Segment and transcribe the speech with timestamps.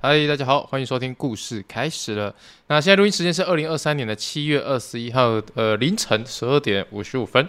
[0.00, 2.32] 嗨，大家好，欢迎收听故事开始了。
[2.68, 7.48] 那现在录音时间是二零二三年的七月二十一号，呃，凌晨十二点五十五分。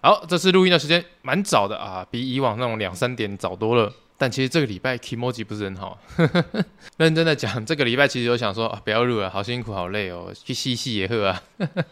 [0.00, 3.92] 好，这次录音的时间蛮早的啊，比以往那种两三点早多了。
[4.16, 5.98] 但其实这个礼拜 kimoji 不是很好，
[6.96, 11.42] 认真的讲，这个礼拜其实有想说啊，不要录了，好辛苦，好累哦，去嬉戏野鹤啊。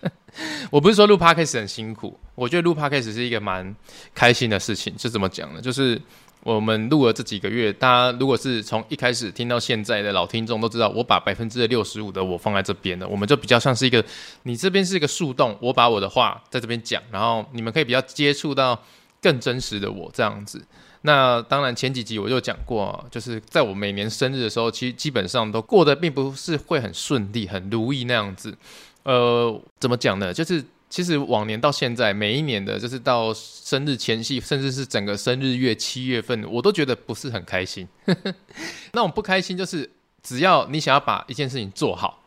[0.72, 3.76] 我不是说录 podcast 很辛苦，我觉得录 podcast 是一个蛮
[4.14, 4.98] 开心的事情。
[4.98, 5.60] 是怎么讲呢？
[5.60, 6.00] 就是。
[6.42, 14.02] 我们录了这几个月，大家如果是从一开始听到现在的老听众都知道，我把百分之六十五的我放在这边了，我们就比较像是一个，
[14.44, 18.80] 你这边是一个树洞，我把我的话在这边讲，然后你们可以比较接触到
[19.20, 20.64] 更真实的我这样子。
[21.02, 28.56] 那当然前几集我就讲过，就是在我每年生日的时候，其实基本上都过得并不是会很顺利、很如意那样子。
[29.02, 30.32] 呃，怎么讲呢？
[30.32, 30.64] 就是。
[30.90, 37.86] 其实往年到现在，每一年的，就是到生日前夕，甚至是整个生日月七月份，我都觉得不是很开心。
[38.92, 39.88] 那种不开心就是，
[40.22, 42.22] 只要你想要把一件事情做好，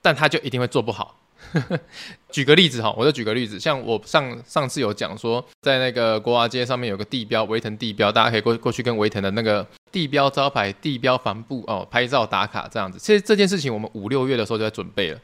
[0.00, 1.20] 但他就一定会做不好。
[2.32, 12.98] 举个例子哈，我就举个例子，像我上上次有讲说，在那个国华街上面有个地标，维腾地标，大家可以过过去跟维腾的那个地标招牌、地标帆布哦拍照打卡这样子。
[12.98, 15.20] 其实这件事情，我们五六月的时候就在准备了。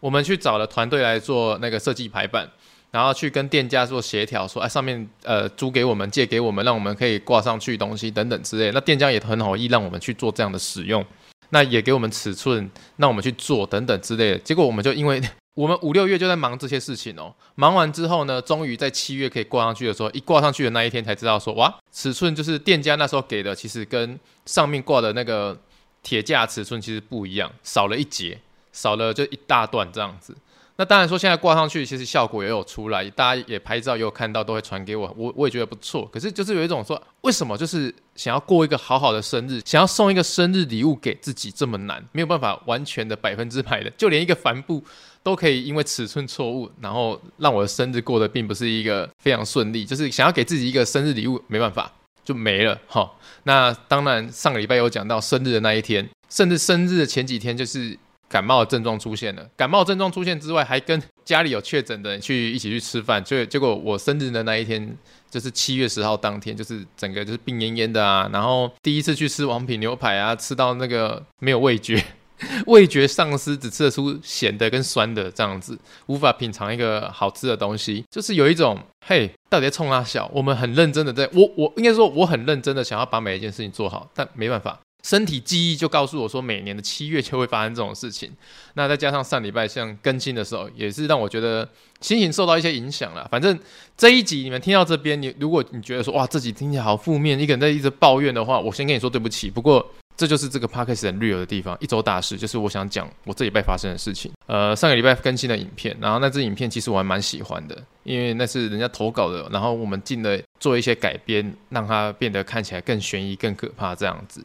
[0.00, 2.48] 我们去找了团队来做那个设计排版，
[2.90, 8.70] 然后去跟店家做协调，说哎上面呃租给我们借给我们，让我们可以挂上去东西等等之类。
[8.72, 11.04] 那店家也很好意让我们去做这样的使用，
[11.50, 14.38] 那也给我们尺寸，让我们去做等等之类的。
[14.38, 15.20] 结果我们就因为
[15.54, 25.58] 我们五六月就在忙这些事情哦，忙完之后呢，终于在七月可以挂上去的时候，一挂上去的那一天才知道说哇，尺寸就是店家那时候给的，其实跟上面挂的那个
[26.02, 28.38] 铁架尺寸其实不一样，少了一截。
[28.76, 30.36] 少了就一大段这样子，
[30.76, 36.06] 那当然说现在挂上去，其实效果也有出来，大家也拍照也有看到，都会传给我，我我也觉得不错。
[36.12, 44.84] 可是就是有一种说，为什么就是想要过一个好好的生日，想要送一个生日礼物给自己这么难，没有办法完全的百分之百的， 就连一个帆布
[45.22, 49.86] 都可以因为尺寸错误，然后让我的生日过得并不是一个非常顺利。
[49.86, 51.90] 就是想要给自己一个生日礼物，没办法
[52.22, 53.10] 就没了哈。
[53.44, 57.98] 那当然上个礼拜有讲到生日的那一天，甚至生日的前几天就是。
[58.28, 64.96] 感冒的症状出现了，感冒症状出现之外，还跟家里有确诊的人去一起去吃饭，就结果我生日的那一天，
[65.30, 72.02] 就是七月十号当天，就是整个就是病恹恹的啊，然后第一次去吃王品牛排啊，吃到那个没有味觉，
[72.66, 80.28] 味觉丧失，只吃得出咸的跟酸的这样子，无法品尝一个好吃的东西，就是有一种嘿，到底在冲三小？
[80.34, 84.80] 我们很认真的在，我我应该说我很认真的想要把每一件事情做好，但没办法。
[85.06, 88.28] 身体记忆就告诉我说，每年的七月就会发生这种事情。
[88.74, 91.68] 那再加上上礼拜像更新的时候，也是让我觉得
[92.00, 93.24] 心情受到一些影响了。
[93.30, 93.56] 反正
[93.96, 99.48] 这一集你们听到这边，你如果你觉得说哇，这集听起来好负面，一个人在一直抱怨的话，我先跟你说对不起。
[99.48, 104.32] 不过这就是这个 podcast 很 real 的地方，一周大事就是我想讲我这礼拜发生的事情。
[104.46, 114.44] 呃，上个礼拜更新的影片，然后那支影片其实我还蛮喜欢的，因为那是人家投稿的，然后我们进了做一些改编，让它变得看起来更悬疑、更可怕这样子。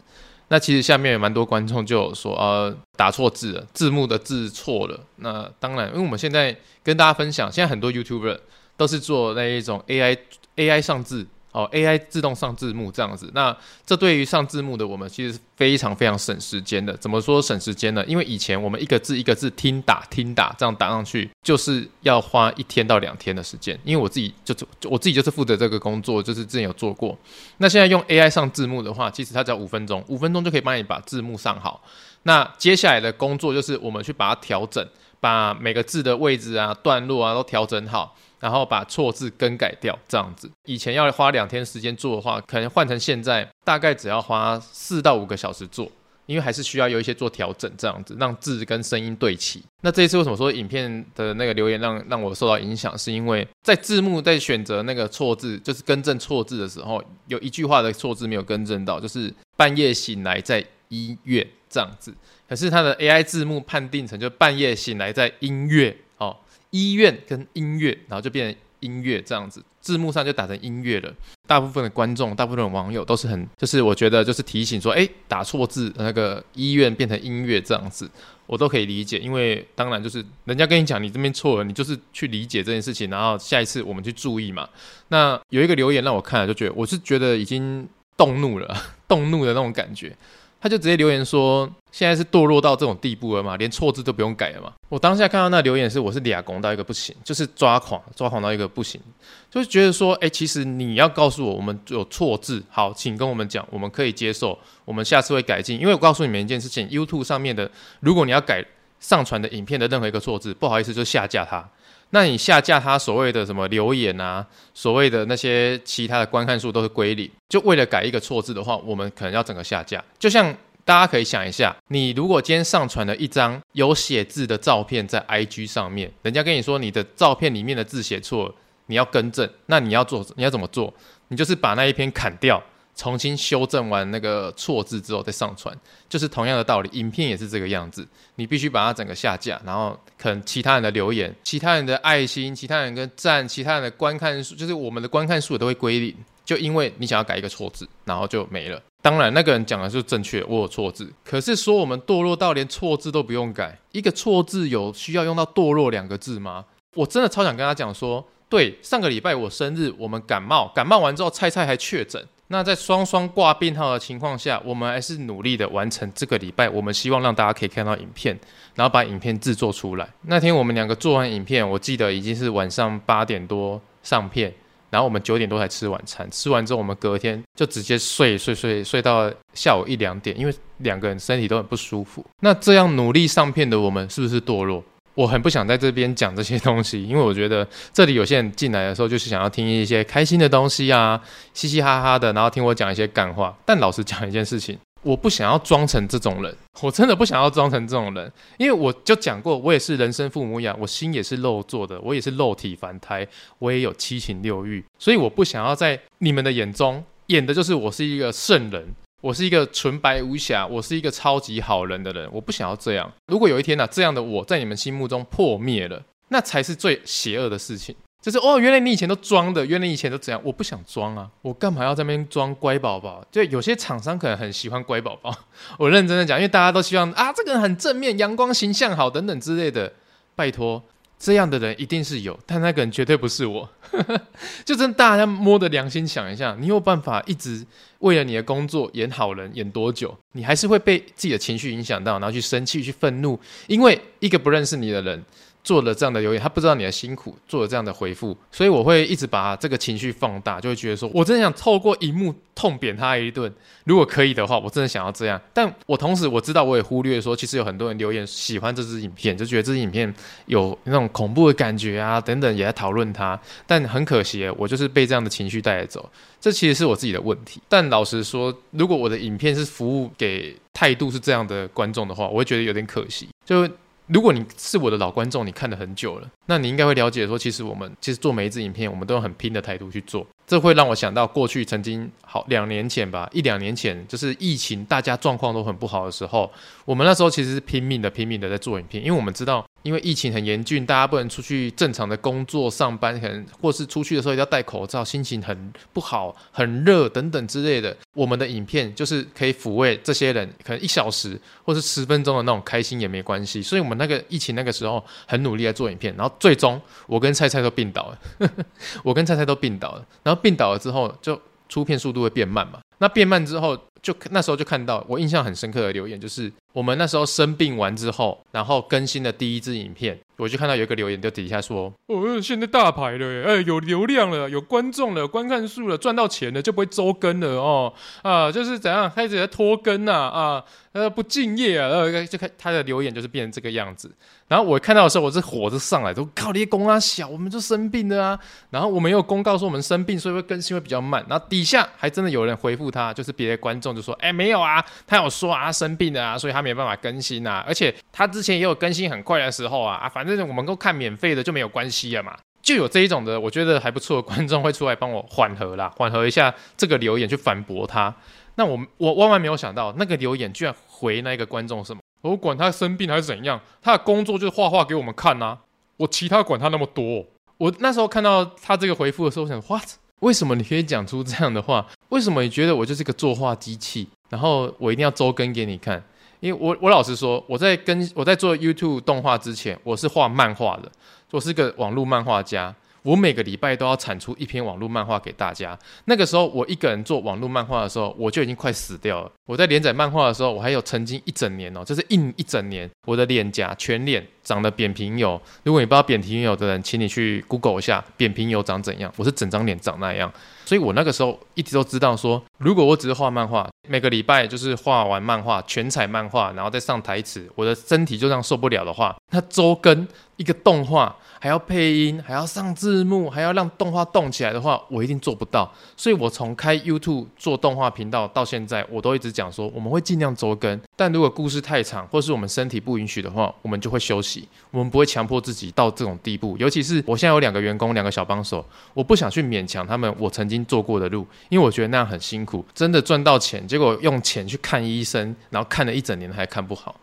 [0.52, 5.00] 那其实下面有蛮多观众就有说，呃，打错字了，字幕的字错了。
[5.16, 6.54] 那当然，因为我们现在
[6.84, 8.38] 跟大家分享，现在很多 YouTuber
[8.76, 10.18] 都是做那一种 AI
[10.58, 11.26] AI 上字。
[11.52, 16.96] 哦，AI 自动上字幕这样子，那这对于上字幕的我们其实非常非常省时间的。
[16.96, 18.04] 怎么说省时间呢？
[18.06, 23.78] 因为以前我们一个字一个字听打听打这样打上去，就是要花一天到两天的时间。
[23.84, 27.18] 因为我自己就就我自己就是负责这个工作，就是之前有做过。
[27.58, 31.84] 那现在用 AI 上字幕的话，其实它只要五分钟，五分钟就可以帮你把字幕上好。
[32.24, 34.88] 那接下来的工作就是我们去把它调整，
[35.20, 38.16] 把每个字的位置啊、段落啊都调整好。
[38.42, 40.50] 然后把错字更改掉，这样子。
[40.66, 45.90] 以前要花两天时间做的话，可能换成现在大概只要花四到五个小时做，
[46.26, 49.64] 因为还是需要有一些做调整，这样子让字跟声音对齐。
[49.82, 52.98] 那这一次为什么说影片的那个留言让让我受到影响？
[52.98, 62.14] 是因为在字幕在选择那个错字，就是更正错字的时候，有一句话的错字没有更正到，就是半夜醒来在医院这样子。
[62.50, 65.96] 可是它的 AI 字幕判定成就半夜醒来在音乐。
[66.22, 66.38] 哦
[66.70, 71.14] 医院跟音乐，然后就变成音乐这样子，字幕上就打成音乐了。
[71.46, 78.10] 大部分的观众，大部分的网友都是很，就是我觉得就是提醒说，哎，打错字，那个医院变成音乐这样子，
[78.46, 79.18] 我都可以理解。
[79.20, 84.70] 因为当然就是人家跟你讲你这边错了，你就是去理解这件事情，然后下一次我们去注意嘛。
[85.10, 87.86] 那有一个留言让我看了就觉得，我是觉得已经
[88.16, 88.74] 动怒了，
[89.10, 90.16] 动怒的那种感觉。
[90.62, 94.72] 他就直接留言说，现在是堕落到这种地步了嘛，连错字都不用改了嘛。
[94.90, 99.02] 我当下看到那留言是，我是俩拱到一个不行，就是抓狂，抓狂到一个不行，
[99.50, 104.56] 就是觉得说，哎，其实你要告诉我，我们有错字，好，请跟我们讲，我们可以接受，
[104.86, 105.80] 我们下次会改进。
[105.80, 107.70] 因为我告诉你们一件事情，YouTube 上面的，
[108.00, 108.64] 如果你要改
[109.00, 111.68] 上传的影片的任何一个错字，不好意思，就下架它。
[112.12, 120.04] 那你下架它所谓的什么留言啊，所谓的那些其他的观看数都是归零，就为了改一个错字的话，我们可能要整个下架。
[120.20, 120.54] 就像
[120.84, 128.56] 大家可以想一下，你如果今天上传了一张有写字的照片在 IG 上面，人家跟你说你的照片里面的字写错了，
[128.88, 130.94] 你要更正，那你要做你要怎么做？
[131.30, 132.62] 你就是把那一篇砍掉。
[133.02, 135.76] 重新修正完那个错字之后再上传，
[136.08, 136.90] 就是同样的道理。
[136.94, 146.16] 影片也是这个样子，你必须把它整个下架，然后可能其他人的留言、其他人的爱心、其他人的赞、其他人的观看数，就是我们的观看数都会归零。
[146.46, 148.80] 就因为你想要改一个错字，然后就没了。
[149.02, 151.12] 当然，那个人讲的是正确，我有错字。
[151.26, 156.66] 可是说我们堕落到连错字都不用改，一个错字有需要用到堕落两个字吗？
[156.94, 162.24] 我真的超想跟他讲说，对，上个礼拜我生日，我们感冒，感冒完之后，菜菜还确诊。
[162.52, 166.68] 那在双双挂病号的情况下，我们还是努力的完成这个礼拜。
[166.68, 168.38] 我们希望让大家可以看到影片，
[168.76, 170.06] 然后把影片制作出来。
[170.24, 174.54] 那天我们两个做完影片，我记得已经是晚上八点多上片，
[174.90, 176.30] 然后我们九点多才吃晚餐。
[176.30, 182.26] 吃完之后，我们隔天就直接睡睡睡睡到下午一两点，因为两个人身体都很不舒服。
[182.42, 184.84] 那这样努力上片的我们，是不是堕落？
[185.22, 191.22] 我很不想在这边讲这些东西，因为我觉得这里有些人进来的时候就是想要听一些开心的东西啊，
[191.54, 193.56] 嘻嘻哈哈的，然后听我讲一些干话。
[193.64, 203.28] 但老实讲一件事情，我不想要装成这种人，我真的不想要装成这种人，因为我就讲过，我也是人生父母养，我心也是肉做的，我也是肉体凡胎，
[203.60, 208.88] 我也有七情六欲，所以我不想要在你们的眼中演的就是我是一个圣人。
[209.22, 213.12] 我是一个纯白无瑕，我是一个超级好人的人，我不想要这样。
[213.28, 217.96] 如果有一天呢、啊，这样的我在你们心目中破灭了，那才是最邪恶的事情。
[218.20, 220.42] 就是哦，原来你以前都装的，原来你以前都怎样？
[220.44, 223.24] 我不想装啊，我干嘛要在那边装乖宝宝？
[223.32, 225.32] 就有些厂商可能很喜欢乖宝宝，
[225.78, 229.94] 我认真的讲，因为大家都希望啊，这个人很正面、阳光、形象好等等之类的。
[230.36, 230.82] 拜托。
[231.22, 233.70] 这样的人一定是有，但那个人绝对不是我。
[234.66, 237.64] 就真大家摸着良心想一下，你有办法一直
[238.00, 240.18] 为了你的工作演好人演多久？
[240.32, 245.24] 你还是会被自己的情绪影响到，然后去生气、去愤怒，因为一个不认识你的人。
[245.64, 253.52] 做了这样的留言，他不知道你的辛苦，做了这样的回复，所以我会一直把这个情绪放大，就会觉得说，我真的想透过荧幕痛扁他一顿。
[253.84, 255.40] 如果可以的话，我真的想要这样。
[255.54, 260.14] 但我同时我知道，我也忽略说，其实有很多人留言喜欢这支影片，就觉得这支影片
[260.46, 263.40] 有那种恐怖的感觉啊，等等，也在讨论它。
[263.66, 266.08] 但很可惜，我就是被这样的情绪带走，
[266.40, 267.60] 这其实是我自己的问题。
[267.68, 273.28] 但老实说，如果我的影片是服务给态度是这样的观众的话，我会觉得有点可惜。
[273.44, 273.68] 就
[274.08, 280.26] 如果你是我的老观众，你看了很久了，那你应该会了解说，其实我们其实做每一支影片，我们都用很拼的态度去做。
[280.46, 286.52] 这会让我想到过去曾经好两年前吧，一两年前就是疫情，大家状况都很不好的时候，
[286.84, 289.66] 我们那时候其实是拼命的、拼命的在做影片，因为我们知道。
[289.84, 297.96] 因为疫情很严峻，大家不能出去正常的工作上班，可能或是出去的时候要戴口罩，心情很不好、很热等等之类的。
[298.14, 303.62] 我们的影片就是可以抚慰这些人，可能一小时或是十分钟的那种开心也没关系。
[303.62, 308.50] 所以，我们那个疫情那个时候很努力在做影片，然后最终我跟菜菜都病倒了，
[309.04, 310.06] 我跟菜菜都病倒了。
[310.24, 312.80] 然后病倒了之后，就出片速度会变慢嘛。
[313.00, 316.52] 那变慢之后，就那时候就看到我印象很深刻的留言，就是。
[316.74, 334.10] 我们那时候生病完之后，然后更新的第一支影片，我就看到有一个留言，就底下说：“哦，现在大牌了，哎，有流量了，有观众了，观看数了，赚到钱了，就不会周更了哦，啊，就是怎样开始在拖更呐，啊，呃，不敬业啊，然后就看他的留言就是变成这个样子。
[334.48, 338.40] 然后我看到的时候，我这火就上来，都靠你公啊小，我们就生病了啊。
[338.70, 341.26] 然后我们有公告说我们生病，所以会更新会比较慢。
[341.28, 358.14] 然后底下还真的有人回复他，就是别的观众就说：哎，没有啊，他有说啊，生病了啊，所以他。”没办法更新啊，而且他之前也有更新很快的时候啊啊，反正我们都看免费的就没有关系了嘛，就有这一种的，我觉得还不错的观众会出来帮我缓和啦，缓和一下这个留言去反驳他。
[358.58, 362.00] 那我我万万没有想到，那个留言居然回那个观众什么？
[362.22, 365.58] 我管他生病还是怎样，他的工作就是画画给我们看啊，
[365.98, 367.26] 我其他管他那么多。
[367.58, 369.90] 我那时候看到他这个回复的时候，我想，what？
[370.20, 371.88] 为什么你可以讲出这样的话？
[372.12, 374.08] 为什么你觉得我就是个作画机器？
[374.30, 376.02] 然后我一定要周更给你看？
[376.42, 380.92] 因为我我老实说，我在跟我在做 YouTube 动画之前，我是画漫画的，
[381.32, 382.74] 我是个网络漫画家。
[383.04, 385.78] 我每个礼拜都要产出一篇网络漫画给大家。
[386.06, 389.32] 那个时候我一个人做网络漫画的时候，我就已经快死掉了。
[389.46, 395.40] 我在连载漫画的时候，我还有曾经一整年哦，就是一一整年，我的脸颊全脸长得扁平疣。
[395.64, 399.12] 如果你不知道扁平疣的人，请你去 Google 一下扁平疣长怎样。
[399.18, 400.32] 我是整张脸长那样，
[400.66, 410.08] 所以我那个时候一直都知道说，如果我只是画漫画，每个礼拜就是画完漫画全彩漫画，然后再上台词，我的身体就这样受不了的话，那周更
[410.42, 411.16] 一个动画。
[411.44, 415.68] 还要配音，还要上字幕，还要让动画动起来的话，我一定做不到。
[415.98, 420.80] 所以，我从开 YouTube 做动画频道到现在，我都一直讲说，我们会尽量周更。
[420.96, 424.48] 但如果故事太长，或是我们身体不允许的话，我们就会休息。
[424.70, 426.56] 我们不会强迫自己到这种地步。
[426.60, 430.16] 尤其是我现在有两个员工，两个小帮手，我不想去勉强他们。
[430.20, 432.64] 我曾经做过的路，因为我觉得那样很辛苦。
[432.76, 436.96] 真的赚到钱，结果用钱去看医生，然后看了一整年还看不好，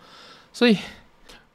[0.53, 0.77] 所以。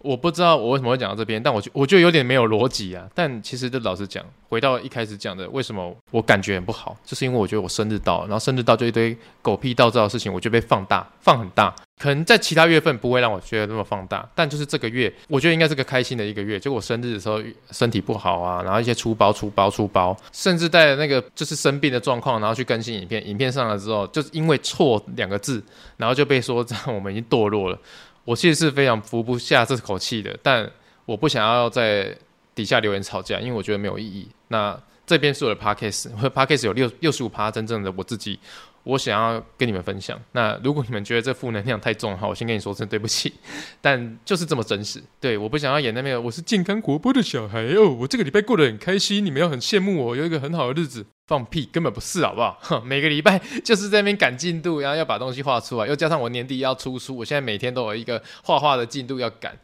[0.04, 3.08] 我不知道我为什么会讲到这边，但我就我觉得有点没有逻辑啊。
[3.16, 11.74] 但其实就老实讲，回到一开始讲的，为什么我感觉很不好，就是因为我觉得我生日到了，然后生日到就一堆狗屁倒灶的事情，我就被放大，放很大。
[12.00, 16.60] 可能在其他月份不会让我觉得那么放大，但就是这个月，我觉得应该是个开心的一个月。
[16.60, 17.40] 就我生日的时候
[17.72, 25.64] 身体不好啊，然后一些出包、出包、出包，甚至带那个就是生病的状况，然后去更新影片，影片上了之后，就是因为错两个字，
[25.96, 27.78] 然后就被说这样我们已经堕落了。
[28.26, 30.70] 我其实是非常服不下这口气的，但
[31.06, 32.16] 我不想要在
[32.56, 34.28] 底下留言吵架，因为我觉得没有意义。
[34.48, 38.40] 那这边是我的 podcast，我的 podcast 有六六十五趴真正的我自己，
[38.84, 40.18] 我想要跟你们分享。
[40.32, 43.34] 那如果你们觉得这负能量太重的话，我先跟你说声对不起，
[43.82, 45.04] 但就是这么真实。
[45.20, 51.06] 对，我不想要演那边我是健康活泼的小孩哦，我这个礼拜过得很开心，你们要很羡慕我有一个很好的日子。
[51.34, 52.60] 放屁，根本不是，好不好？
[52.62, 59.58] 哼， 每个礼拜就是在那边赶进度，然后要把东西画出来，又加上我年底要出书，我现在每天都有一个画画的进度要赶。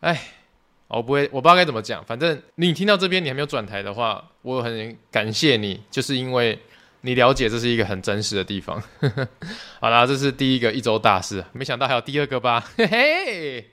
[0.00, 0.20] 哎，
[0.88, 2.04] 我不会，我不知道该怎么讲。
[2.04, 6.58] 反正你听到这边，你还没有转台的话，我很感谢你，就是因为
[7.00, 8.82] 你了解这是一个很真实的地方。
[9.80, 12.62] 好啦，这是第一个一周大事，没想到还有第二个吧？
[12.76, 13.64] 嘿嘿。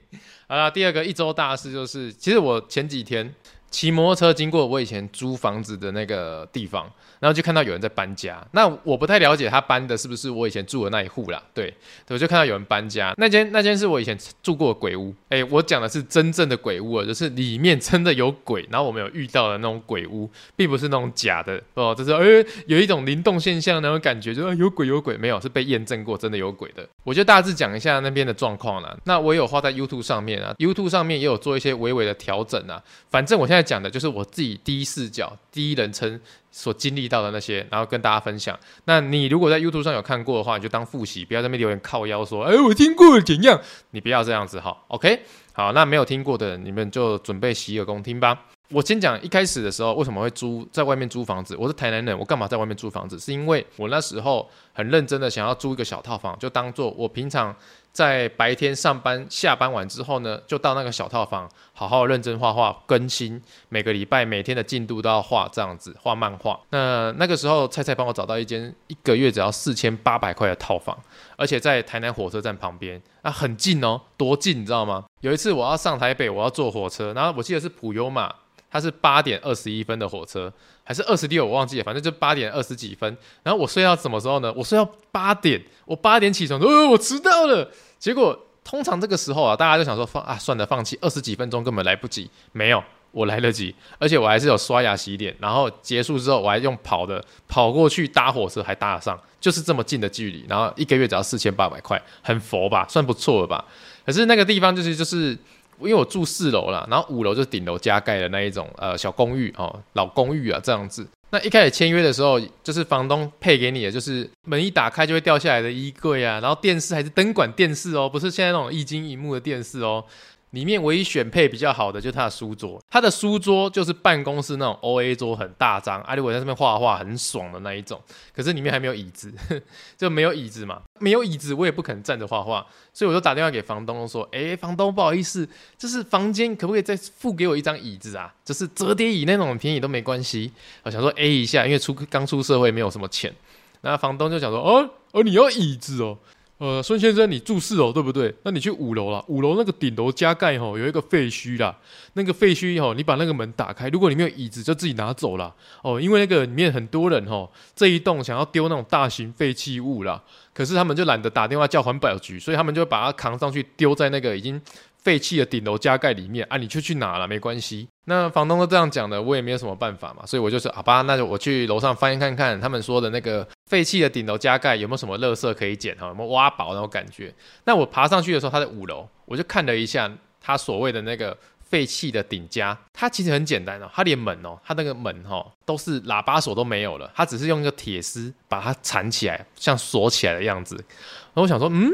[0.48, 3.34] 好啦，第二个一周大事就是，其实我前几天。
[3.72, 6.88] 骑摩托车经过我以前租房子的那个地方，
[7.18, 8.46] 然后就看到有人在搬家。
[8.52, 11.42] 那我不太了解他搬的是不是我以前住的那一户啦。
[11.54, 11.74] 对，
[12.10, 13.14] 我就看到有人搬家。
[13.16, 15.12] 那间那间是我以前住过的鬼屋。
[15.30, 18.68] 诶，我讲的是真正的鬼屋，就是里面真的有鬼。
[18.70, 26.86] 然后我们有遇到的那种鬼屋，并不是那种假的哦，就是诶有一种灵动现象那种感觉，就有鬼有鬼，没有，是被验证过真的有鬼的。
[27.04, 28.94] 我就大致讲一下那边的状况啦。
[29.04, 32.82] 那我有画在 YouTube 上面啊，YouTube 上面也有做一些微微的调整啊。
[33.10, 33.61] 反正我现在。
[33.62, 38.58] 讲的就是我自己第一视角、第一人称所经历到的那些，然后跟大家分享。
[38.84, 43.60] 那你如果在 YouTube 上有看过的话，你就当复习，不要在那边留言靠腰说：“哎，我听过怎样？”
[43.92, 44.76] 你不要这样子哈。
[44.88, 45.20] OK，
[45.52, 48.46] 好，那没有听过的，你们就准备洗耳恭听吧。
[48.70, 51.54] 我先讲一开始的时候为什么会租在外面租房子。
[51.58, 53.18] 我是台南人，我干嘛在外面租房子？
[53.18, 57.54] 是因为我那时候很认真的想要租一个小套房，就当做我平常。
[57.92, 63.38] 在白天上班下班完之后呢，就到那个小套房，好好认真画画，更新
[63.68, 66.58] 每个礼拜每天的进度都要画，这样子画漫画。
[66.70, 70.98] 那那个时候，菜菜帮我找到一间一个月只要四千八百块的套房，
[71.36, 75.04] 而且在台南火车站旁边，啊，很近哦，多近你知道吗？
[75.20, 78.34] 有一次我要上台北，我要坐火车，然后我记得是普悠玛，
[78.70, 80.50] 它是八点二十一分的火车。
[80.84, 83.16] 还是二十六，我忘记了，反正就八点二十几分。
[83.42, 84.52] 然后我睡到什么时候呢？
[84.56, 87.70] 我睡到八点，我八点起床，呃，我迟到了。
[87.98, 92.28] 结果通常这个时候啊，大家就想说放啊，算了，放弃，二十几分钟根本来不及。
[92.52, 100.44] 没有，我来得及，而且我还是有刷牙洗脸，然后结束之后我还用跑的跑过去搭火车，还搭得上，就是这么近的距离。
[100.48, 103.64] 然后一个月只要四千八百块，很佛吧，算不错了吧？
[104.04, 105.38] 可是那个地方就是就是。
[105.82, 111.06] 因为我住四楼啦，然后五楼就是顶楼加盖的那一种呃小公寓哦，老公寓啊这样子。
[111.30, 120.04] 那一开始签约的时候，就是房东配给你的，就是门一打开就会掉下来的衣柜啊，然后电视还是灯管电视哦，不是现在那种液晶萤幕的电视哦。
[120.52, 128.00] 里面唯一选配比较好的就是它的书桌，它的书桌就是办公室那种 OA 桌，很大张，啊，如果在上面画画很爽的那一种。
[128.34, 129.32] 可是里面还没有椅子，
[129.96, 138.32] 就没有椅子嘛，没有椅子我也不可能站着画画，所以我就打电话给房东说：“哎，房东不好意思，就是房间可不可以再付给我一张椅子啊？
[138.44, 140.52] 就是折叠椅那种便宜都没关系。”
[140.84, 143.34] 我想说 A 一下，因为出刚出社会没有什么钱，
[143.80, 146.18] 然后房东就想说：“哦哦，你要椅子哦。”
[146.62, 148.32] 呃，孙先生，你住四楼对不对？
[148.44, 149.24] 那你去五楼了。
[149.26, 151.76] 五楼那个顶楼加盖吼，有一个废墟啦。
[152.12, 155.52] 那个废墟吼，你把那个门打开，如果里面有椅子，就自己拿走了。
[155.82, 160.22] 哦，因为那个里面很多人吼，这一栋想要丢那种大型废弃物啦。
[160.54, 164.60] 可是他们就懒得打电话叫环保局，所以他们就把它扛上去丢在那个已经
[165.02, 167.88] 废弃的顶楼加盖里面啊，你就去拿了没关系。
[168.06, 177.32] 那房东都这样讲的，我也没有什么办法嘛，所以我就说好吧，那就我去楼上翻一看看他们说的那个废弃的顶楼加盖有没有什么垃圾可以捡哈，有没有挖宝那种感觉。
[177.64, 181.36] 那我爬上去的时候，他在五楼，我就看了一下他所谓的那个。
[181.72, 190.76] 废弃的顶加，它其实很简单哦，它连门哦，它那个门哦，都是喇叭锁都没有了，它只是用一个铁丝把它缠起来，像锁起来的样子。
[190.76, 191.90] 然后我想说，嗯，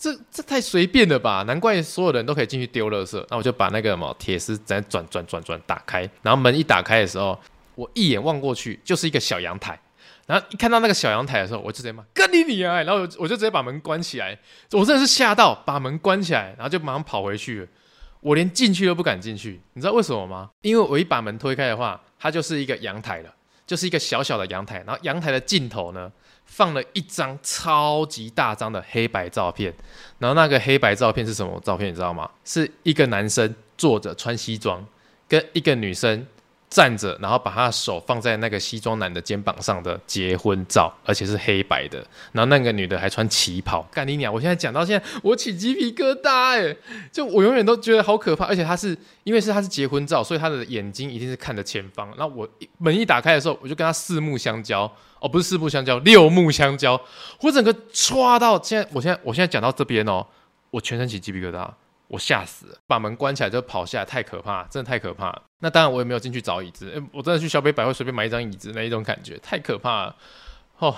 [0.00, 1.44] 这这太随便了吧？
[1.46, 3.22] 难怪所有人都可以进去丢垃圾。
[3.28, 7.38] 那我就把那个什么铁丝在转转转转打开，然后门一打开的时候，
[7.74, 9.78] 我一眼望过去就是一个小阳台。
[10.26, 12.82] 然后一看到那个小阳台的时候，我就直接骂干你你啊！
[12.82, 14.38] 然后我就直接把门关起来，
[14.72, 17.68] 我真的是吓到，把门关起来，然后就马上跑回去。
[18.20, 20.50] 我连进去都不敢进去，你知道为什么吗？
[20.62, 23.34] 因为我一把门推开的话，它就是一个阳台了，
[23.66, 24.82] 就是一个小小的阳台。
[24.86, 26.12] 然后阳台的尽头呢，
[26.50, 29.72] 放了一张超级大张的黑白照片。
[30.18, 31.88] 然后那个黑白照片是什么照片？
[31.88, 32.28] 你知道吗？
[32.44, 34.84] 是一个男生坐着穿西装，
[35.28, 36.26] 跟一个女生。
[36.70, 41.98] 站着，然后把他的手放在那个西装男的肩膀上的结婚照，而且是黑白的。
[42.30, 44.32] 然后那个女的还穿旗袍，干你娘！
[44.32, 46.76] 我现在讲到现在，我起鸡皮疙瘩哎！
[47.10, 52.08] 就我永远都觉得好可怕，而且他是因为是他是结婚照，所以他的眼睛一定是看着前方。
[52.16, 52.48] 那我
[52.78, 54.82] 门一打开的时候，我就跟他四目相交，
[55.18, 57.00] 哦，不是四目相交，六目相交。
[57.40, 60.24] 我整个唰到现在，我现在我现在讲到这边哦，
[60.70, 61.68] 我全身起鸡皮疙瘩。
[62.10, 65.32] 我吓死了，把门关起来就跑下来，太可怕，真的太可怕。
[65.60, 70.16] 那当然我也没有进去找椅子，欸，我真的去小北百货随便买一张椅子那一种感觉，太可怕了。
[70.78, 70.96] 哦，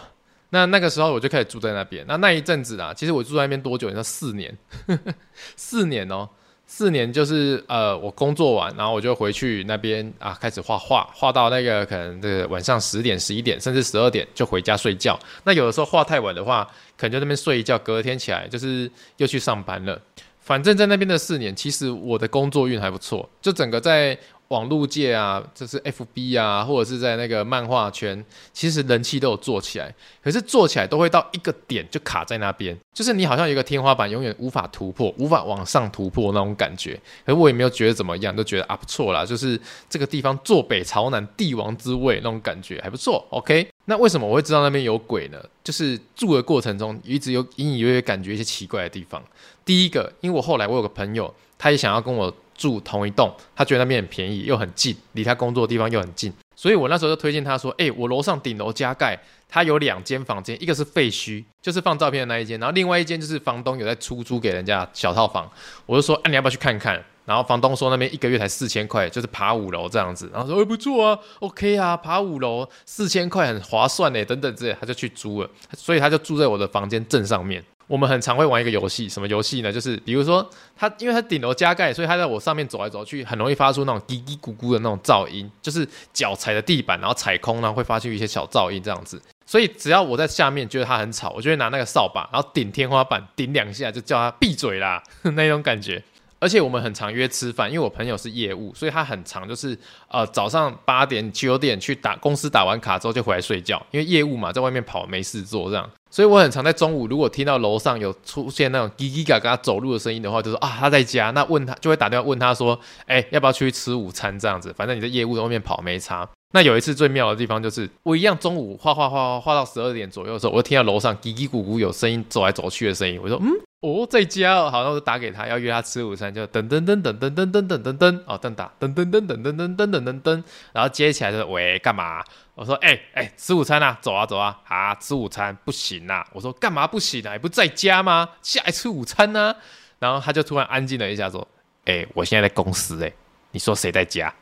[0.49, 2.03] 那那个时候我就开始住在那边。
[2.09, 3.89] 那那一阵子啊，其实我住在那边多久？
[3.89, 4.57] 你知道四年，
[5.55, 6.27] 四年哦，
[6.67, 15.19] 四年就是呃，我工作完，然后我就回去那边啊，开始画画，画到那个可能这个晚上十点、十一点，甚至十二点就回家睡觉。
[15.45, 16.65] 那有的时候画太晚的话，
[16.97, 20.01] 可能就那边睡一觉，隔天起来就是又去上班了。
[20.45, 24.19] 反正，在那边的四年，其实我的工作运还不错，就整个在
[24.53, 29.93] 网络界啊，就是 FB 啊，或者是在那个漫画圈，其实人气都有做起来。
[30.23, 36.93] 可是做起来都会到一个点就卡在那边，就是你好像有一个天花板，永远无法突破，无法往上突破那种感觉。
[37.25, 43.27] 可是我也没有觉得怎么样，都觉得啊不错啦，就是这个地方坐北朝南，帝王之位那种感觉还不错。
[43.31, 43.67] OK。
[43.87, 45.39] 那为什么我会知道那边有鬼呢？
[45.65, 49.21] 就是住的过程中一直有隐隐约约感觉一些奇怪的地方。
[49.65, 65.51] 第一个，因为我后来我有个朋友，他也想要跟我住同一栋，他觉得那边很便宜又很近，离他工作的地方又很近，所以我那时候就推荐他说：“诶，我楼上顶楼加盖，他有两间房间，一个是废墟，就是放照片的那一间，然后另外一间就是房东有在出租给人家小套房。”
[65.87, 70.29] 我就说：“哎，你要不要去看看？”然后房东说那边一个月才四千块，就是爬五楼这样子。
[70.33, 75.49] 然后说哎不错啊，OK 啊，爬五楼四千块很划算呢，等等之类，他就去租了。
[75.73, 77.65] 所以他就住在我的房间正上面。
[77.93, 79.71] 我们很常会玩一个游戏，什么游戏呢？
[79.71, 89.21] 就是比如说他，因为他顶楼加盖，所以他在我上面走来走去，很容易发出那种嘀嘀咕咕的那种噪音，就是脚踩的地板，然后踩空呢会发出一些小噪音这样子。
[89.45, 95.03] 所以只要我在下面觉得他很吵，我就会拿那个扫把，然后顶天花板，顶两下就叫他闭嘴啦，
[95.37, 96.03] 那种感觉。
[96.41, 99.79] 而且我们很常约吃饭，因为我朋友是业务，所以他很常就是
[100.09, 116.29] 呃早上八点九点去打公司打完卡之后就回来睡觉，因为业务嘛，在外面跑没事做这样，所以我很常在中午如果听到楼上有出现那种叽叽嘎嘎走路的声音的话，就说啊他在家，那问他就会打电话问他说，哎、要不要出去吃午餐这样子，反正你在业务在外面跑没差。
[116.53, 123.49] 那有一次最妙的地方就是我一样中午画画画画画到十二点左右的时候，我就听到楼上叽叽咕咕有声音走来走去的声音，我说嗯。
[123.81, 132.23] 哦，在家哦，好，那我就打给他，要约他吃午餐，就噔噔噔噔噔噔噔噔噔噔，哦，噔打噔噔噔噔噔噔噔噔噔噔，然后接起来就说喂，干嘛？
[132.55, 137.33] 我说哎哎，吃午餐啊，走啊走啊，啊，吃午餐不行啊，我说干嘛不行啊？
[137.33, 138.29] 你不在家吗？
[138.41, 139.53] 下来吃午餐呢？
[139.99, 141.49] 然后他就突然安静了一下，说，
[141.87, 143.13] 哎，我现在在公司，哎，
[143.51, 144.33] 你说谁在家？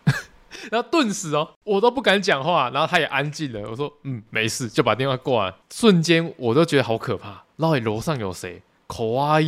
[0.71, 3.69] 然后顿时哦，我都不敢讲话，然后他也安静了。
[3.69, 5.57] 我说嗯，没事，就把电话挂了。
[5.73, 8.63] 瞬间我都觉得好可怕，到底楼上有谁？
[8.87, 9.43] 可爱，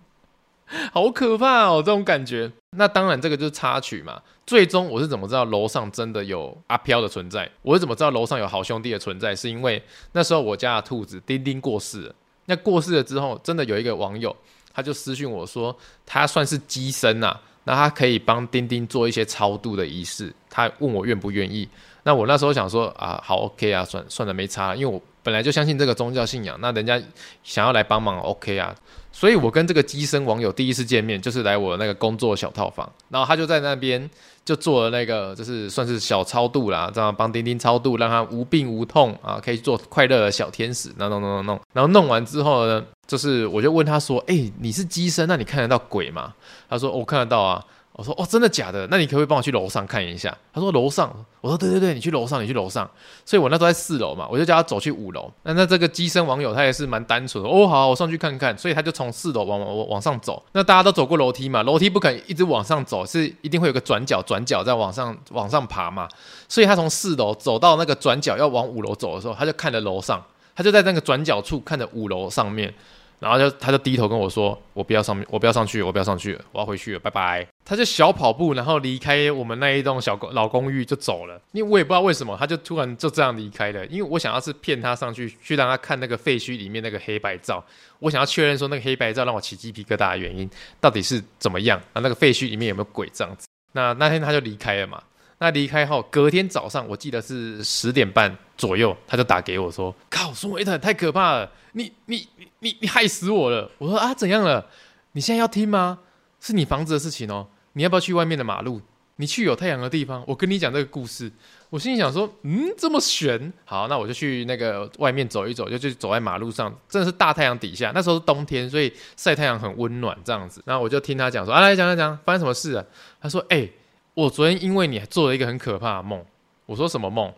[0.92, 1.82] 好可怕哦！
[1.84, 2.50] 这种感觉。
[2.76, 4.22] 那当然，这个就是插曲嘛。
[4.46, 7.50] 最终我是怎么知道楼上真的有阿飘的存在？
[7.62, 9.34] 我是怎么知道楼上有好兄弟的存在？
[9.34, 12.14] 是因为那时候我家的兔子丁丁过世了。
[12.46, 14.34] 那过世了之后，真的有一个网友，
[14.72, 17.36] 他就私讯我说，他算是乩身呐，
[17.70, 20.34] 那他可以帮丁丁做一些超度的仪式。
[20.50, 21.68] 他问我愿不愿意。
[22.02, 27.00] 那我那时候想说啊，好 OK 啊，算算了，没差，因为我本来就相信这个宗教信仰，那人家
[27.44, 28.74] 想要来帮忙，OK 啊。
[29.12, 34.10] 所以我跟这个机身网友第一次见面，就是来我那个工作小套房，然后他就在那边
[34.50, 41.60] 就做了那个，就是算是小超度啦，这样帮丁丁超度，让他无病无痛啊，可以做快乐的小天使，那弄弄弄弄。
[41.72, 46.34] 然后弄完之后呢，就是我就问他说：“哎、你是机身，那你看得到鬼吗？”
[46.68, 47.64] 他说：“我看得到啊。”
[48.00, 48.86] 我说哦，真的假的？
[48.90, 50.34] 那你可不可以帮我去楼上看一下？
[50.54, 51.14] 他说楼上。
[51.42, 52.90] 我说对对对，你去楼上，你去楼上。
[53.26, 55.30] 所以我那时候在四楼嘛，我就叫他走去五楼。
[55.42, 58.56] 那那这个机身网友他也是蛮单纯的哦，好，我上去看看。
[58.56, 60.42] 所以他就从四楼往往往上走。
[60.52, 66.08] 那大家都走过楼梯嘛，楼梯不肯一直往上走，是一定会有个转角，转角再往上往上爬嘛。
[66.48, 70.24] 所以他从四楼走到那个转角要往五楼走的时候，他就看着楼上，
[70.56, 72.72] 他就在那个转角处看着五楼上面。
[73.20, 81.40] 然后就他就低头跟我说：“我不要上面，我不要上去，我不要上去，我要回去了，拜拜。”他就小跑步，然后离开我们那一栋小公老公寓就走了。
[81.52, 83.86] 因为我也不知道为什么，他就突然就这样离开了。
[83.86, 87.62] 因为我想要是骗他上去，去让他看那个废墟里面那个黑白照。
[87.98, 92.00] 我想要确认说那个黑白照让我起鸡皮疙瘩的原因到底是怎么样啊？
[92.00, 93.46] 那个废墟里面有没有鬼这样子？
[93.72, 95.02] 那那天他就离开了嘛。
[95.38, 104.66] 那离开后，隔天早上我记得是十点半左右，他就打给我说：“靠，孙维腾太可怕了，你你你你你害死我了！”我说：“啊，怎样了？
[105.12, 106.00] 你现在要听吗？
[106.40, 108.82] 是你房子的事情哦，你要不要去外面的马路？
[109.16, 111.32] 你去有太阳的地方，我跟你讲这个故事。”
[111.70, 120.60] 我心里想说：“嗯，这么悬，好，那我就去那个外面走一走，就去走在马路上，真的是大太阳底下，那时候是冬天，所以晒太阳很温暖这样子。
[120.66, 122.84] 然后我就听他讲说：‘啊，来讲讲讲，发生什么事啊？’
[123.22, 123.66] 他说：‘哎、’
[124.14, 126.22] 我昨天因为你做了一个很可怕的梦，
[126.66, 127.32] 我说什么梦？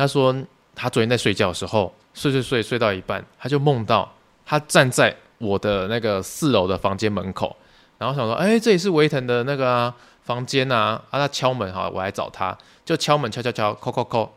[0.00, 0.34] 他说
[0.74, 4.10] 他昨天在睡觉的时候睡睡睡睡到一半，他就梦到
[4.46, 7.54] 他站在我的那个四楼的房间门口，
[7.98, 14.32] 然后想说，哎，这里是维腾的那个、啊、房间啊，啊，他敲门哈，我来找他，就敲门敲敲敲，敲敲敲，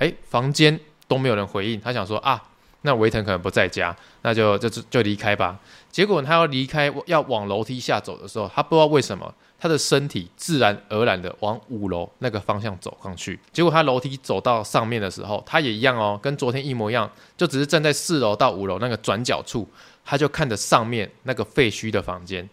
[0.00, 2.42] 哎，房间都没有人回应，他想说啊。
[2.82, 5.58] 那维腾可能不在家，那就就就离开吧。
[5.90, 13.38] 结果他要离开，要往楼梯下走的时候，他不知道为什么，他的身体自然而然的往五楼那个方向走上去。
[13.52, 19.68] 结果他楼梯走到上面的时候，他也一样哦，跟昨天一模一样，就只是站在四楼到五楼那个转角处，
[20.04, 22.48] 他就看着上面那个废墟的房间。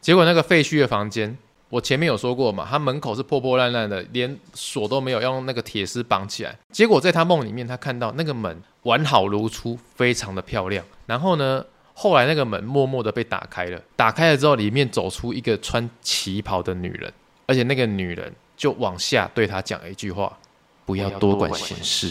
[0.00, 1.36] 结果那个废墟的房间。
[1.70, 6.58] 我前面有说过嘛，他门口是破破烂烂的，连锁都没有，用那个铁丝绑起来。
[6.72, 10.84] 结果在他梦里面，他看到那个门完好如初，非常的漂亮。
[11.06, 17.12] 然后呢，后来那个门默默的被打开了，打开了之后，里面走出一个穿旗袍的女人，
[17.46, 20.36] 而且那个女人就往下对他讲了一句话
[20.84, 22.10] ：“不要多管闲事。”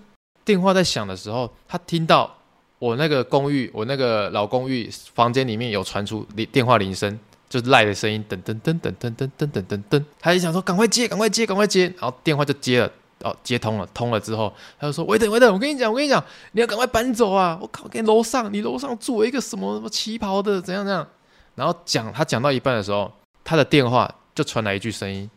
[0.43, 2.35] 电话在响的时候，他听到
[2.79, 10.03] 我那个公寓，我那个老公寓房间里面有传出铃电话铃声，就是赖的声音，噔噔噔噔噔噔噔噔噔噔。
[10.19, 12.91] 他就想说赶快接，赶快接，赶快接，然后电话就接了，
[13.23, 16.23] 哦，接通了，通了之后，他就说：维腾，维腾，我跟你讲，我跟你讲，
[16.53, 17.57] 你要赶快搬走啊！
[17.61, 21.07] 我靠，给楼上，你楼上住一个什么什么旗袍的，怎样怎样。
[21.53, 23.11] 然后讲他讲到一半的时候，
[23.43, 25.29] 他的电话就传来一句声音：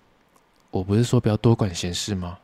[0.71, 2.38] 我不是说不要多管闲事吗？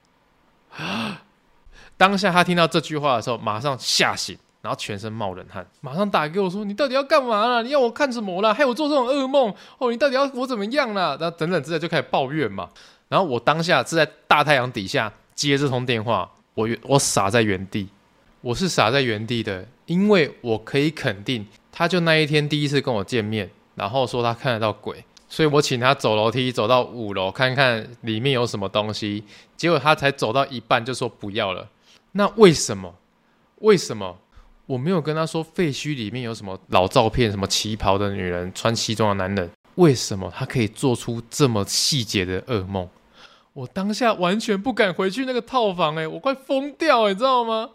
[2.01, 7.61] 当下他听到这句话的时候，马上吓醒，然后全身冒冷汗，马上打给我说：“你到底要干嘛啦？
[7.61, 8.55] 你要我看什么啦？
[8.55, 9.91] 害我做这种噩梦哦！
[9.91, 12.71] 你到底要我怎么样啦？”然后等等之类就开始抱怨嘛。
[13.09, 17.87] 然后我当下是在大太阳底下接这通电话，我我傻在原地，
[18.41, 29.23] 我是傻在原地的，因为我可以肯定，他就那一天第一次跟我见面，然后说他看得到鬼，所以我请他走楼梯走到五楼看看里面有什么东西，
[29.55, 31.69] 结果他才走到一半就说不要了。
[32.13, 32.95] 那为什么？
[33.57, 34.19] 为什么
[34.67, 39.51] 我没有跟他说废墟里面有什么老照片，什么旗袍的女人，穿西装的男人？
[39.77, 42.89] 为什么他可以做出这么细节的噩梦？
[43.53, 47.71] 我当下完全不敢回去那个套房，欸，诶，我快疯掉，你知道吗？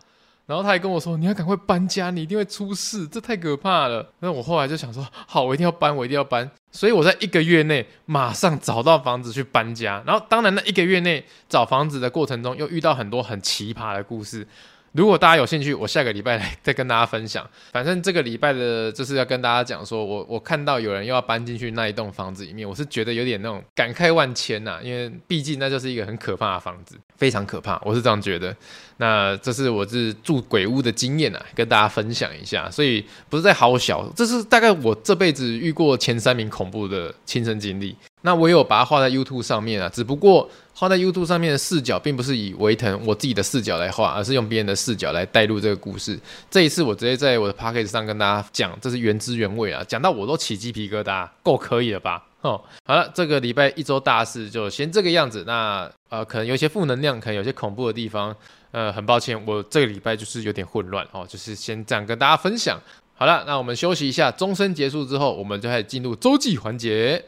[0.45, 10.03] 然后他还跟我说：“你要赶快搬家，你一定会出事，这太可怕了。”那我后来就想说：“好，我一定要搬，我一定要搬。”所以我在一个月内马上找到房子去搬家。
[10.05, 14.47] 然后当然，那一个月内找房子的过程中，又遇到很多很奇葩的故事。
[14.95, 17.45] 如果大家有兴趣，我下个礼拜来再跟大家分享。
[17.73, 28.55] 反正这个礼拜的就是要跟大家讲说，我我看到有人又要搬进去那一栋房子里面，我是觉得有点那种感慨万千呐、因为毕竟那就是一个很可怕的房子，非常可怕，我是这样觉得。
[28.95, 32.71] 那这是我是住鬼屋的经验啊，跟大家分享一下。
[32.71, 37.93] 所以不是在好小，这是大概我这辈子遇过前三名恐怖的亲身经历。
[38.21, 46.19] 那我有把它画在 YouTube 上面啊，只不过画在 YouTube 上面的视角，并不是以维腾我自己的视角来画，而是用别人的视角来带入这个故事。
[46.51, 52.25] 这一次我直接在我的 Podcast 上跟大家讲，这是原汁原味啊，讲到我都起鸡皮疙瘩，够可以了吧？
[52.41, 55.45] 哦，好了，这个礼拜一周大事就先这个样子。
[55.47, 58.35] 那呃，可能有些负能量，可能有些恐怖的地方，
[58.71, 62.77] 呃，很抱歉，我这个礼拜就是有点混乱哦，就是先这样跟大家分享。
[63.15, 67.23] 好了，那我们休息一下，钟声结束之后，我们就开始进入周记环节。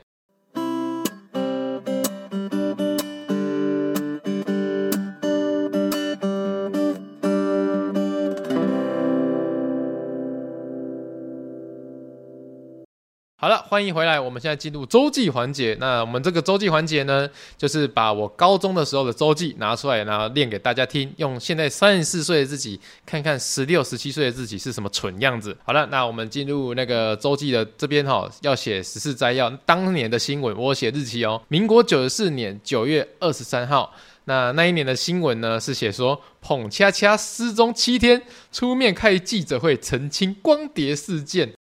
[13.39, 14.19] 好了，欢迎回来。
[14.19, 15.77] 我们现在进入周记环节。
[15.79, 21.13] 那我们这个周记环节呢，就是把我高中的时候的周记拿出来，然后念给大家听。
[21.17, 25.55] 用现在三十四岁的自己，看看十六、十七岁的自己是什么蠢样子。
[25.63, 33.93] 好了，那我们进入那个周记的这边哈，要写时事摘要，当年的新闻，我写日期哦，民国九十四年九月二十三号。
[34.25, 38.19] 那那一年的新闻呢，是写说捧恰恰失踪七天，
[38.51, 41.53] 出面开记者会澄清光碟事件。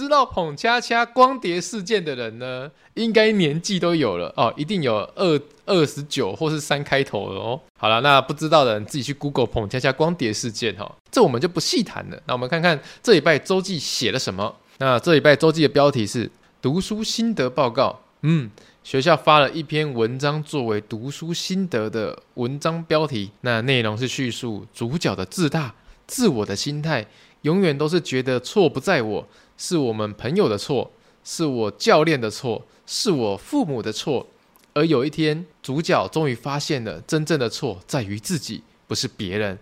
[0.00, 7.60] 知道捧恰恰光碟事件的人呢，应该年纪都有了哦，一定有二二十九或是三开头的哦。
[7.76, 12.18] 好了，那不知道的人自己去 Google 捧恰恰光碟事件哈、哦，这我们就不细谈了。
[12.26, 14.56] 那我们看看这礼拜周记写了什么。
[14.78, 16.30] 那这礼拜周记的标题是
[16.62, 18.00] 读书心得报告。
[18.22, 18.50] 嗯，
[18.82, 25.74] 学校发了一篇文章作为读书心得的文章标题，那内容是叙述主角的自大、
[26.06, 27.06] 自我的心态。
[27.42, 29.26] 永远都是觉得错不在我，
[29.60, 30.90] 是我们朋友的错，
[31.22, 34.26] 是我教练的错，是我父母的错。
[34.72, 39.58] 而有一天，主角终于发现了真正的错在于自己，不是别人。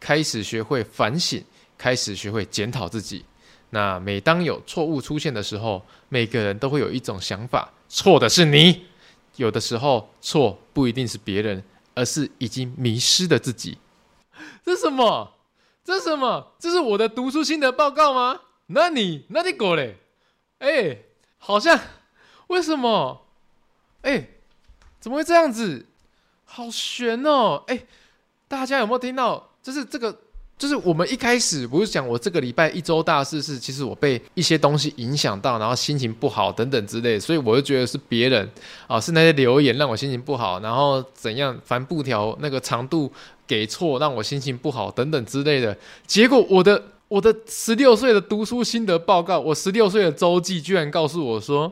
[0.00, 1.44] 开始学会反省，
[1.76, 3.26] 开始学会检讨自己。
[3.68, 8.86] 那每当有错误出现的时候，每个人都会有一种想法：错的是你。
[9.36, 11.62] 有的时候，错不一定是别人，
[11.94, 13.76] 而是已经迷失的自己。
[14.64, 15.34] 这是什么？
[15.84, 16.54] 这是什么？
[16.58, 18.40] 这是我的读书心得报告吗？
[18.74, 19.94] 那你那你过来？
[20.58, 20.98] 哎，
[21.38, 21.78] 好像
[22.48, 23.26] 为什么？
[24.02, 24.26] 哎，
[25.00, 25.86] 怎么会这样子？
[26.44, 27.62] 好悬哦！
[27.66, 27.84] 哎，
[28.48, 29.50] 大家有没有听到？
[29.62, 30.16] 就是这个，
[30.58, 38.50] 就是我们一开始不是讲我这个礼拜一周大事是，其实我被一些东西影响到，然后心情不好等等之类，所以我就觉得是别人
[38.86, 43.12] 啊，是那些留言让我心情不好，然后怎样帆布条那个长度。
[43.44, 51.70] 给错让我心情不好等等之类的，结果我的我的十六岁的读书心得报告，我十六岁的周记居然告诉我说，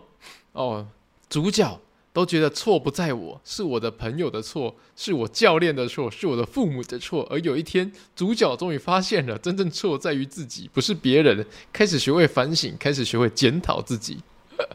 [0.52, 0.86] 哦，
[1.30, 1.80] 主角
[2.12, 7.26] 都觉得错不在我，是我的朋友的错，是我教练的错，是我的父母的错。
[7.30, 14.18] 而有一天，主角终于发现了真正错在于自己，不是别人，开始学会反省，开始学会检讨自己。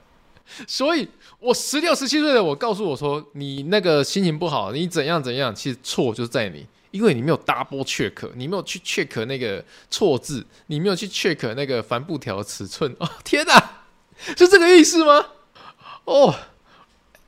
[0.66, 1.08] 所以，
[1.40, 6.66] 我十六、十七岁的我告诉我说，你那个心情不好，你怎样怎样，其实错就在你。
[6.96, 12.96] 因为你没有 double check，你没有去 check 那个错字，你没有去 check 那个帆布条尺寸。
[13.00, 13.82] 哦，天哪，
[14.38, 15.26] 是这个意思吗？
[16.06, 16.34] 哦，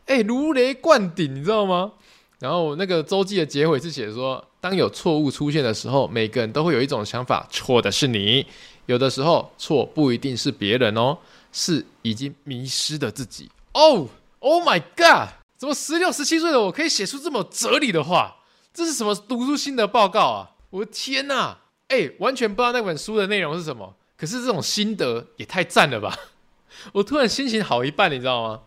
[0.05, 1.91] 哎，如雷贯顶，你知道吗？
[2.39, 8.45] 然后那个周记的结尾是写说，当有错误出现的时候，每个人都会有一种想法，错的是你。
[8.85, 11.17] 有的时候错不一定是别人哦，
[11.51, 13.49] 是已经迷失的自己。
[13.73, 14.07] 哦
[14.39, 15.27] ，Oh my God，
[15.57, 18.33] 怎么十六、十七岁的我可以写出这么哲理的话？
[18.77, 20.51] 这是什么读书心得报告啊！
[20.69, 23.95] 我的天呐，哎，完全不知道那本书的内容是什么。
[24.15, 26.15] 可是这种心得也太赞了吧！
[26.93, 28.59] 我突然心情好一半，你知道吗？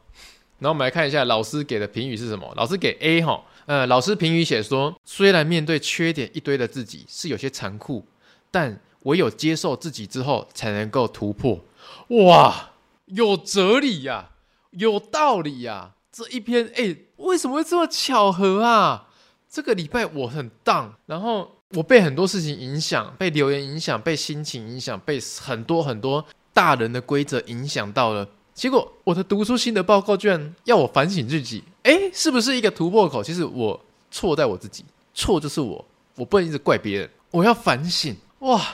[0.59, 2.53] 然后我们来看一下老师给的评语是什么。
[2.57, 8.05] 老师给 A 哈，呃，老师评语写说：虽然面对缺点一堆的自己是有些残酷，
[8.51, 11.61] 但唯有接受自己之后，才能够突破。
[12.09, 12.71] 哇，
[13.05, 14.31] 有哲理呀、
[14.71, 19.07] 有道理呀、这一篇，哎，为什么会这么巧合啊？
[19.51, 28.27] 这个礼拜我很 down，然后我被很多事情影响，被留言影响，被心情影响，被很多很多大人的规则影响到了。
[28.55, 33.23] 结果我的读书心得报告居然要我反省自己，哎，是不是一个突破口？
[33.25, 33.79] 其实我
[34.11, 34.85] 错在我自己，
[35.15, 35.85] 错就是我，
[36.15, 38.17] 我不能一直怪别人，我要反省。
[38.41, 38.65] 哇，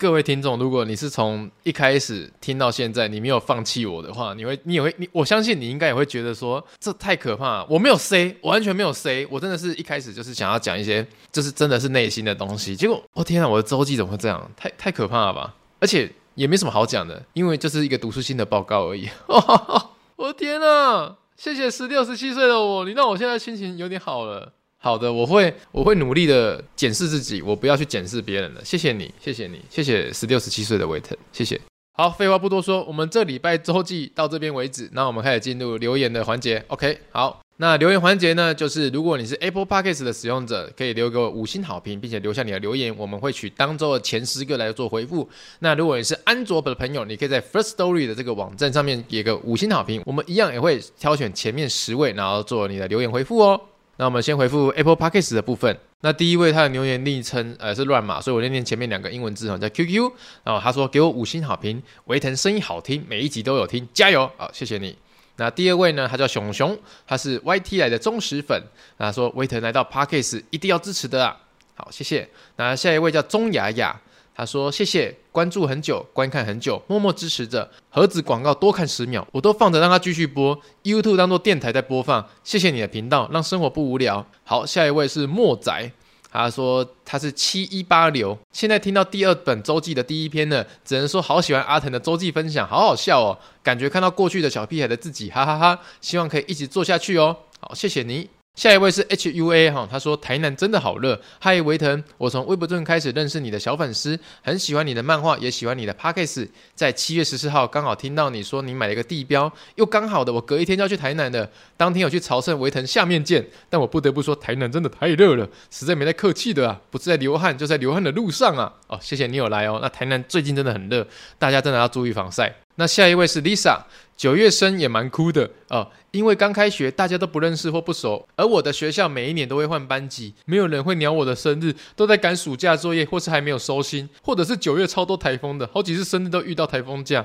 [0.00, 7.62] 各位听众，如果你是从一开始听到现在，你没有放弃我的话，你会，你也会，你我相信你应该也会觉得说，这太可怕。
[7.64, 12.74] 我没有 C，我完全没有 C，我真的是一开始就是想要讲一些，就是真的是内心的东西。
[12.74, 14.50] 结果，我、哦、天啊，我的周记怎么会这样？
[14.56, 15.54] 太太可怕了吧！
[15.80, 19.06] 而且也没什么好讲的，因为就是一个读书心得报告而已。
[20.16, 21.18] 我的天啊！
[21.36, 24.50] 谢谢十六、十七岁的我，你让我现在心情有点好了。
[24.82, 28.64] 好的，我会我会努力的检视自己，我不要去检视别人了。
[28.64, 31.60] 谢谢你，谢谢你，谢谢十六十七岁的维腾，谢谢。
[31.92, 36.64] 好，废话不多说，我们这礼拜周记到这边为止，那我们开始进入留言的环节。
[36.68, 45.28] OK，好，那留言环节呢，就是如果你是 Apple Podcast 的使用者，可以留给我五星好评，并且留下你的留言，我们会取当周的前十个来做回复。
[45.58, 53.60] 那如果你是安卓的朋友，你可以在 First Story 的这个网站上面给个五星好评，我们一样也会挑选前面十位，然后做你的留言回复哦。
[54.00, 55.78] 那我们先回复 Apple Podcast 的部分。
[56.00, 60.10] 那第一位他的留言昵称呃是乱码，所以我念念前面两个英文字哈，叫 QQ。
[60.42, 64.26] 然后他说给我五星好评，维腾声音好听，每一集都有听，加油！
[64.38, 64.96] 好，谢谢你。
[65.36, 66.74] 那第二位呢，他叫熊熊，
[67.06, 68.58] 他是 YT 来的忠实粉。
[68.96, 71.36] 那他说维腾来到 Podcast 一定要支持的啊。
[71.74, 72.26] 好，谢谢。
[72.56, 74.00] 那下一位叫钟雅雅。
[74.40, 77.70] 他说：“谢谢关注很久，观看很久，默默支持着。
[77.90, 80.58] 盒子广告多看十秒，我都放着让他继续播。
[80.82, 82.26] YouTube 当做电台在播放。
[82.42, 85.92] 谢谢你的频道，让生活不无聊。”好，下一位是莫仔，
[86.32, 95.82] 他说他是七一八流，现在听到第二本周记的第一篇呢，只能说好喜欢阿腾的周记分享，好好笑哦，感觉看到过去的小屁孩的自己，哈哈哈哈！
[96.00, 97.36] 希望可以一直做下去哦。
[97.60, 98.30] 好，谢谢你。
[98.60, 101.18] 下一位是 H U A 哈，他说台南真的好热。
[101.38, 106.46] 嗨，维腾，我从微博中开始认识你的小粉丝，很喜欢你的漫画，也喜欢你的 Podcast。
[106.74, 111.48] 在七月十四号刚好听到你说你买了一个地标，又刚好的我隔一天就要去台南了。
[111.78, 113.42] 当天有去朝圣，维腾下面见。
[113.70, 118.70] 但我不得不说，台南真的太热了，实在没在客气的啊，不是在流汗，就在流汗的路上啊。
[118.88, 119.78] 哦，谢谢你有来哦。
[119.80, 121.06] 那台南最近真的很热，
[121.38, 122.54] 大家真的要注意防晒。
[122.76, 123.82] 那下一位是 Lisa，
[124.16, 137.24] 九月生也蛮酷的哦，因为刚开学，大家都不认识或不熟，而我的学校每一年都会换班级，没有人会鸟我的生日，都在赶暑假作业，或是还没有收心，或者是九月超多台风的，好几次生日都遇到台风假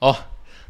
[0.00, 0.16] 哦。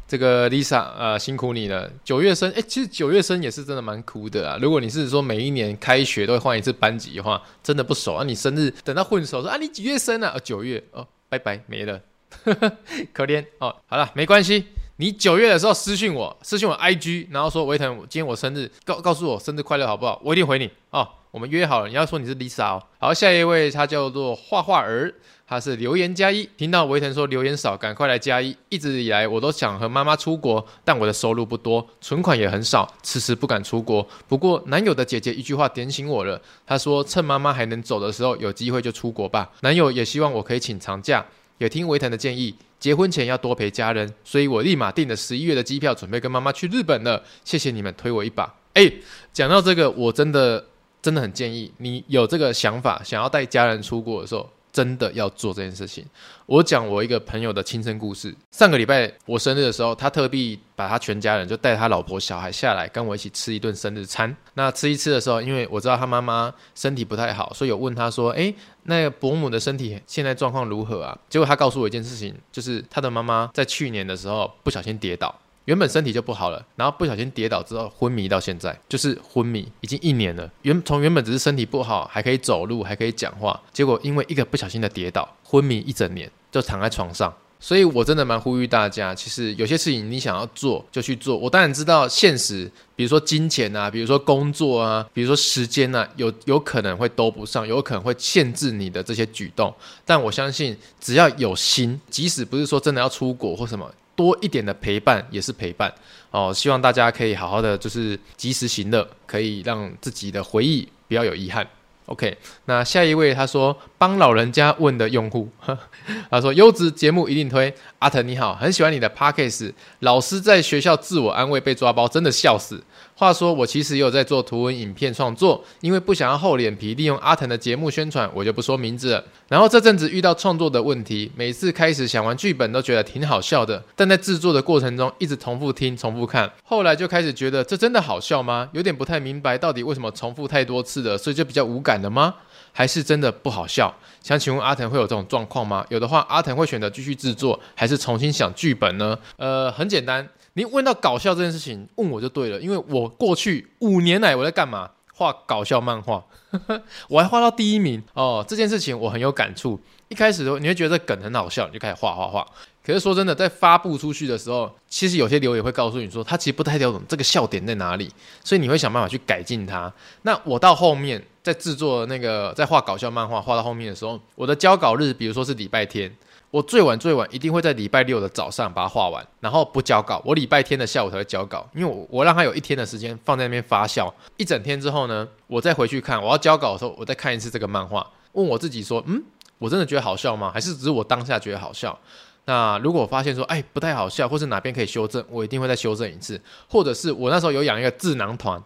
[0.07, 1.91] 这个 Lisa 啊、呃，辛苦你了。
[2.01, 4.57] 九月生，哎，其实九月生也是真的蛮酷的啊。
[4.61, 8.23] 如果你是说每一年开学都会换一次班级的话，真的不熟啊。
[8.23, 10.31] 你生日等到混熟说啊，你几月生啊？
[10.33, 11.99] 哦，九月哦，拜拜，没了。
[13.13, 14.65] 可怜哦，好了，没关系。
[14.99, 20.19] 你九月的时候私信我，私信我 IG，然后说维腾，今天我生日，告告诉我生日快乐好不好？
[20.23, 21.07] 我一定回你哦。
[21.29, 22.83] 我们约好了，你要说你是 Lisa 哦。
[22.97, 25.13] 好，下一位他叫做画画儿，
[25.45, 26.49] 他是留言加一。
[26.57, 28.57] 听到维腾说留言少，赶快来加一。
[28.69, 34.07] 一直以来我都想和妈妈出国，但我的收入不多，存款也很少，迟迟不敢出国。
[34.27, 39.51] 不过男友的姐姐一句话点醒我了，她说趁妈妈还能走的时候，有机会就出国吧。
[39.61, 41.23] 男友也希望我可以请长假。
[41.57, 47.23] 也听维腾的建议，结婚前要多陪家人，所以我立马订了十一月的机票，准备跟妈妈去日本了。
[47.43, 48.55] 谢谢你们推我一把。
[48.73, 49.01] 诶，
[49.33, 50.65] 讲到这个，我真的
[51.01, 54.49] 真的很建议你有这个想法，想要带家人出国的时候。
[54.77, 56.05] 真的要做这件事情。
[56.45, 58.35] 我讲我一个朋友的亲身故事。
[58.51, 64.35] 上个礼拜我生日的时候，他特地把他全家人就带他老婆小孩下来跟我一起吃一顿生日餐。
[64.53, 75.33] 那吃一吃的时候，因为我知道他妈妈身体不太好，所以有问他说：“诶，那个伯母的身体现在状况如何啊？”结果他告诉我一件事情，就是他的妈妈在去年的时候不小心跌倒。
[75.67, 80.49] 原本身体就不好了，然后不小心跌倒之后昏迷到现在，就是昏迷已经一年了。
[80.61, 87.33] 原从原本只是身体不好，还可以走路，还可以讲话，结果因为一个不小心的跌倒，昏迷一整年，就躺在床上。
[87.59, 91.35] 所以我真的蛮呼吁大家，其实有些事情你想要做就去做。
[91.35, 99.73] 我当然知道现实，比如说金钱啊，比如说工作啊，比如说时间啊，有有可能会兜不上，有可能会限制你的这些举动。
[100.05, 103.91] 但我相信，只要有心，即使不是说真的要出国或什么。
[104.17, 105.93] 多一点的陪伴也是陪伴
[106.31, 111.65] 哦，希望大家可以好好的，就是及时行乐，可以让自己的回忆不要有遗憾。
[112.07, 115.47] OK，那下一位他说帮老人家问的用户，
[116.31, 117.73] 他说优质节目一定推。
[117.99, 119.73] 阿腾你好，很喜欢你的 Podcast。
[119.99, 122.81] 老师在学校自我安慰被抓包，真的笑死。
[123.19, 129.23] 话说我其实也有在做图文影片创作，因为不想要厚脸皮利用阿腾的节目宣传，我就不说名字了。
[129.47, 138.69] 然后这阵子遇到创作的问题，每次开始想完剧本都觉得挺好笑的，但在制作的过程中一直重复听、重复看，后来就开始觉得这真的好笑吗？
[138.71, 142.35] 有点不太明白到底为什么重复太多次了，所以就比较无感了吗？
[142.71, 143.91] 还是真的不好笑？
[144.21, 145.83] 想请问阿腾会有这种状况吗？
[145.89, 149.17] 有的话，阿腾会选择继续制作，还是重新想剧本呢？
[149.37, 150.29] 呃，很简单。
[150.57, 154.89] 你问到搞笑这件事情，问我就对了，因为我过去五年来我在干嘛？
[155.13, 156.23] 画搞笑漫画，
[157.09, 158.43] 我还画到第一名哦。
[158.47, 162.45] 这件事情我很有感触，一开始的时候你会觉得梗很好笑，你就开始画画画。
[162.83, 168.11] 可是说真的，在发布出去的时候，其实有些留言会告诉你说，他其实不太了解这个笑点在哪里，
[168.43, 169.91] 所以你会想办法去改进它。
[170.23, 176.11] 那我到后面在制作那个在画搞笑漫画画到后面的时候，我的交稿日，比如说是礼拜天，
[176.49, 189.21] 我最晚最晚一定会在礼拜六的早上把它画完，然后不交稿，我礼拜天的下午才会交稿，因为我我让他有一天的时间放在那边发酵一整天之后呢，我再回去看，我要交稿的时候，我再看一次这个漫画，问我自己说，嗯，
[189.57, 190.49] 我真的觉得好笑吗？
[190.53, 191.97] 还是只是我当下觉得好笑？
[192.45, 196.41] 那如果我发现说，哎，不太好笑，或是哪边可以修正，我一定会再修正一次。
[196.69, 198.57] 或者是我那时候有养一个智囊团，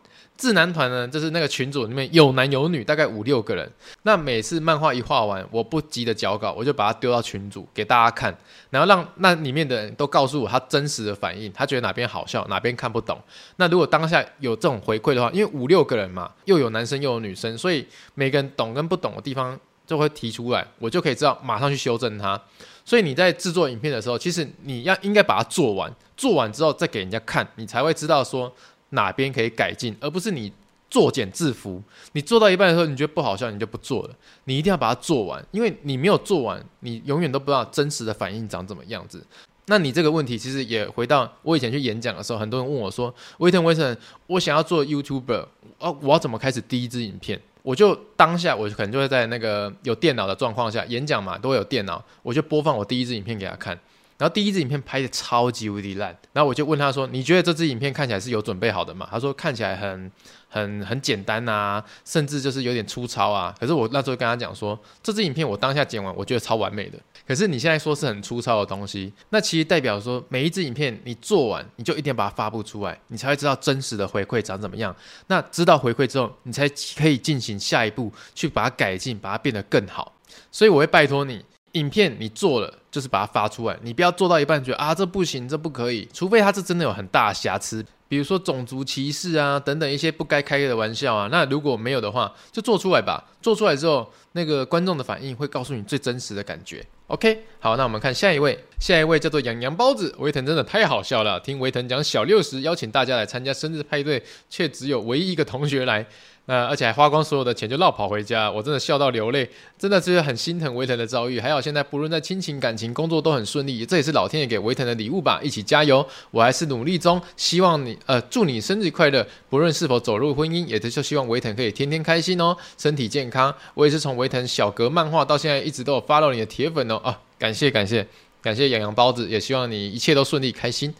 [0.41, 3.71] 智囊团呢，就是那个群组里面有男有女，大概五六个人。
[4.01, 8.35] 那每次漫画一画完，我不急着交稿，我就把它丢到群组给大家看，
[8.71, 13.15] 然后让那里面的人都告诉我他真实的反应，他觉得哪边好笑，哪边看不懂。
[13.57, 17.85] 那如果当下有这种回馈的话，因为五六个人嘛，又有男生又有女生，所以
[18.15, 22.41] 每个人懂跟不懂的地方就会提出来，我就可以知道马上去修正它。
[22.83, 28.51] 所以你在制作影片的时候，其实你要应该把它做完，做完之后再给人家看，你才会知道说
[28.91, 30.51] 哪边可以改进，而不是你
[30.89, 31.81] 作茧自缚。
[32.13, 34.15] 你做到一半的时候，你觉得不好笑，你就不做了。
[34.45, 39.25] 你一定要把它做完，因为你没有做完，你永远都不知道真实的反应长怎么样子。
[39.67, 43.95] 那你这个问题其实也回到我以前去演讲的时候，很多人问我说：“威腾，威腾，
[44.27, 45.45] 我想要做 YouTuber，
[45.79, 53.79] 哦，我要怎么开始第一支影片？”我就当下，我可能就会在那个有电脑的状况下演讲嘛，都会有电脑，我就播放我第一支影片给他看。
[54.21, 60.11] 然后第一支影片拍的超级无敌烂，然后我就问他说：“你觉得这支影片看起来是有准备好的吗？”他说：“看起来很
[60.47, 74.95] 很很简单啊，甚至就是有点粗糙啊。”可是我那时候跟他讲说：“这支影片我当下剪完，我觉得超完美的。”可是你现在说是很粗糙的东西，那其实代表说每一支影片你做完，你就一定要把它发布出来，你才会知道真实的回馈长怎么样。
[75.25, 80.13] 那知道回馈之后，你才可以进行下一步去把它改进，把它变得更好。
[80.51, 81.43] 所以我会拜托你。
[81.73, 91.29] 影片你做了，就是把它发出来，你不要做到一半觉得啊，这不行，这不可以，除非它是真的有很大的瑕疵，比如说种族歧视啊等等一些不该开的玩笑啊。
[91.31, 93.23] 那如果没有的话，就做出来吧。
[93.41, 96.85] 做出来之后，那个观众的反应会告诉你最真实的感觉。
[97.07, 101.39] OK，好，那我们看下一位，下一位叫做洋洋包子，维腾真的太好笑了。
[101.39, 106.05] 听维腾讲小六时邀请大家来参加生日派对，却只有唯一一个同学来。
[106.45, 111.39] 那而且还花光所有的钱就落跑回家，我真的笑到流泪，真的是很心疼维腾的遭遇。
[111.39, 115.39] 还好现在不论在亲情、感情、工作都很顺利，这也是老天爷给维腾的礼物吧。
[115.43, 117.21] 一起加油，我还是努力中。
[117.37, 119.25] 希望你呃，祝你生日快乐。
[119.49, 123.53] 不论是否走入婚姻，也就希望维腾可以天天开心哦，身体健康。
[123.75, 128.05] 我也是从维腾小格漫画到现在一直都有 follow 你的铁粉哦啊，感谢感谢
[128.41, 130.93] 感谢洋洋包子，也希望你一切都顺利开心。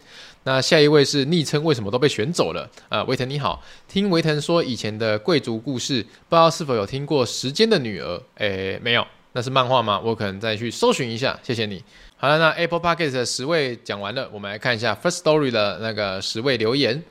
[0.44, 3.02] 那下一位是昵称为什么都被选走了啊？
[3.04, 8.16] 维腾你好，听维腾说以前的贵族故事，不知道是否有听过《时间的女儿》？
[8.36, 10.00] 诶，没有，那是漫画吗？
[10.00, 11.82] 我可能再去搜寻一下，谢谢你。
[12.16, 17.02] 好了，那 Apple Podcast 的十位讲完了，我们来看一下 First Story 的那个十位留言。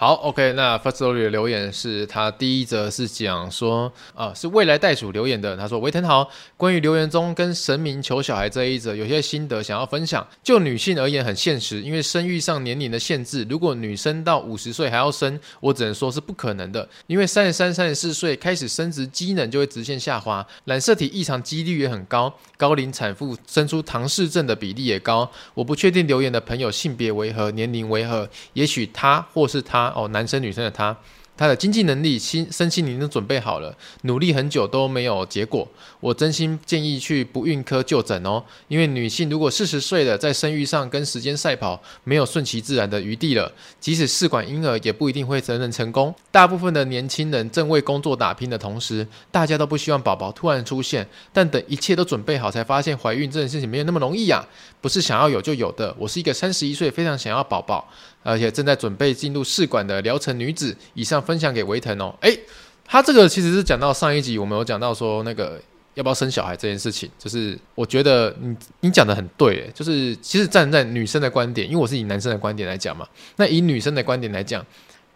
[0.00, 5.54] 好，OK，那 Firstory 的留言是他第一则是讲说，啊，是未来袋鼠留言的。
[5.58, 6.26] 他说：“维腾好，
[6.56, 10.26] 关于留言中跟神明求小孩这一则，有些心得想要分享。
[10.42, 16.88] 就女性而言，很现实，因为生育上年龄的限制，如果女生到五十岁还要生，我只能说是不可能的。
[17.06, 25.30] 因为三十三、三十四岁开始生殖机能就会直线下滑，染色体异常几率也很高，高龄产妇生出唐氏症的比例也高。
[25.52, 30.96] 我不确定留言的朋友性别为何，年龄为何，也许他或是他。”哦，男生女生的他。
[31.36, 35.66] 他的经济能力、心身心灵都准备好了，努力很久都没有结果。
[35.98, 43.50] 我真心建议去不孕科就诊哦，因为女性如果四十岁了，在生育上跟时间赛跑，没有顺其自然的余地了。
[43.80, 46.14] 即使试管婴儿，也不一定会真正成功。
[46.30, 51.08] 大部分的年轻人正为工作打拼的同时，大家都不希望宝宝突然出现。
[51.32, 54.44] 但等一切都准备好，才发现怀孕这件事情没有那么容易呀，
[54.82, 55.96] 不是想要有就有的。
[55.98, 57.88] 我是一个三十一岁，非常想要宝宝，
[58.22, 60.76] 而且正在准备进入试管的疗程女子。
[60.94, 61.20] 以上。
[61.20, 62.40] 分享给维腾哦，诶，
[62.84, 65.60] 他这个其实是讲到上一集我们有讲到说那个
[65.94, 73.06] 要不要生小孩这件事情，就是我觉得你你讲的很对，就是其实站在女生的观点，因为我是以男生的观点来讲嘛，
[73.36, 74.64] 那以女生的观点来讲，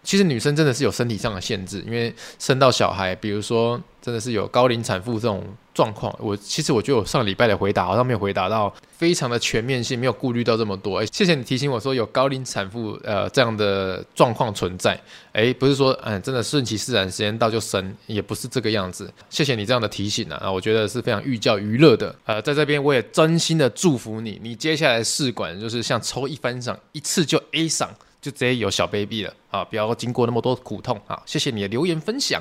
[0.04, 5.42] 其实女生真的是有身体上的限制，因为生到小孩，比如说真的是有高龄产妇这种。
[5.74, 11.00] 状况，我其实我觉得我上礼拜的回答好像没有回答到非常的全面性，没有顾虑到这么多。
[11.00, 14.98] 哎，谢谢你提醒我说有高龄产妇呃这样的状况存在。
[15.32, 19.12] 哎，不是说嗯真的顺其自然，时间到就生，也不是这个样子。
[19.28, 22.14] 谢谢你这样的提醒啊，我觉得是非常寓教于乐的。
[22.24, 27.90] 呃，在这边我也真心的祝福你，你接下来试管就是像抽一番赏，一次就 A 赏。
[28.24, 29.62] 就直接有小 baby 了啊！
[29.62, 31.22] 不要经过那么多苦痛啊！
[31.26, 32.40] 谢谢你的留言分享。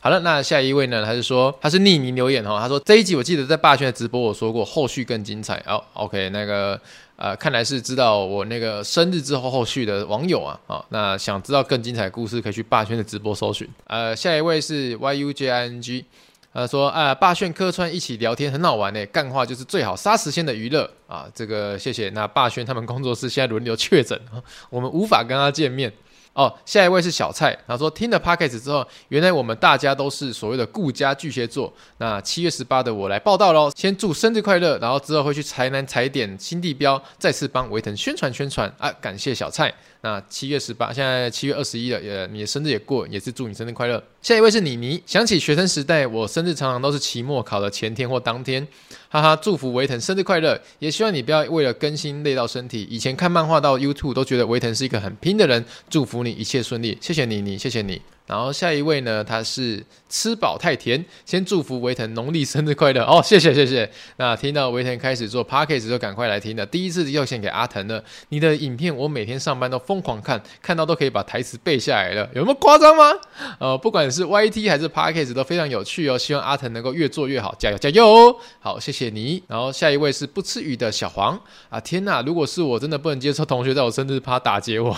[0.00, 1.04] 好了，那下一位呢？
[1.04, 5.62] 他是说他是匿名留言哈，他说这一集我记得在霸轩的直播我说过，后续更精彩。
[5.68, 6.80] 哦，OK，那个
[7.14, 13.68] 呃，看来是知道我那个生日之后后续的网友啊，啊，那想知道更精彩的故事，可以去霸轩的直播搜寻。
[13.86, 16.04] 呃，下一位是 YUJING。
[16.52, 21.26] 他说：“啊，霸炫客串一起聊天很好玩呢，干话就是最好杀时间的娱乐啊！
[21.32, 22.08] 这个谢谢。
[22.10, 24.20] 那霸炫他们工作室现在轮流确诊，
[24.68, 25.92] 我们无法跟他见面。”
[26.32, 31.72] 哦，下一位是小蔡，他说听了 Podcast 之后，原来我们大家都是所谓的顾家巨蟹座。
[31.98, 38.90] 那七月十八的我来报道喽，先祝生日快乐，然后之后会去台南踩点新地标，再次帮维腾宣传宣传啊！
[39.00, 39.74] 感谢小蔡。
[40.02, 44.02] 那七月十八，现在七月二十一了，也你的生日也过，也是祝你生日快乐。
[44.22, 48.66] 下一位是妮妮，想起学生时代，我生日常常都是期末考的前天或当天。
[49.12, 52.86] 哈哈，祝福维腾生日快乐，也希望你不要为了更新累到身体。
[52.88, 58.00] 以前看漫画到 YouTube 都觉得维腾是一个很拼的人，祝福你一切顺利，谢谢你，你谢谢你。
[58.30, 63.90] 然后下一位呢，他是吃饱太甜，先祝福维腾农历生日快乐哦，谢谢谢谢。
[64.18, 68.00] 那听到维腾开始做 Podcast 就赶快来听了，第一次要献给阿腾了。
[68.28, 73.12] 你的影片我每天上班都疯狂看，看到都可以把台词背下来了，有那么夸张吗？
[73.58, 78.38] 呃，不管是 YT 还是 Podcast 都非常有趣哦，希望阿腾能够越做越好，加油加油！
[78.60, 79.42] 好，谢谢你。
[79.48, 81.36] 然后下一位是不吃鱼的小黄
[81.68, 84.96] 啊，天哪，如果是我真的不能接受同学在我生日趴打劫我。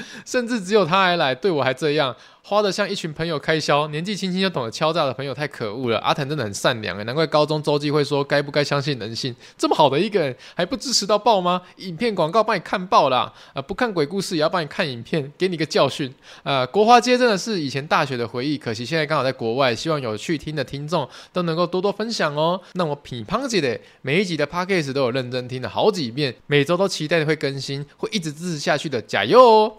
[0.24, 5.98] 甚至只有他还来，对我还这样，花得像一群朋友开销，年纪轻轻就懂得敲诈的朋友太可恶了。
[5.98, 11.62] 阿腾真的很善良诶，难怪高中周记会说该不该相信人性，这么好的一个人还不支持到爆吗？
[11.76, 16.08] 影片广告帮你看爆了啊、不看鬼故事也要帮你看影片，给你个教训
[16.42, 16.66] 啊、呃！
[16.66, 22.60] 国华街真的是以前大学的回忆，可惜现在刚好在国外，希望有去听的听众都能够多多分享哦。
[22.74, 29.72] 那我品胖姐的每一集的 Podcast 都有认真听了好几遍，每周都期待会更新，会一直支持下去的，加油哦！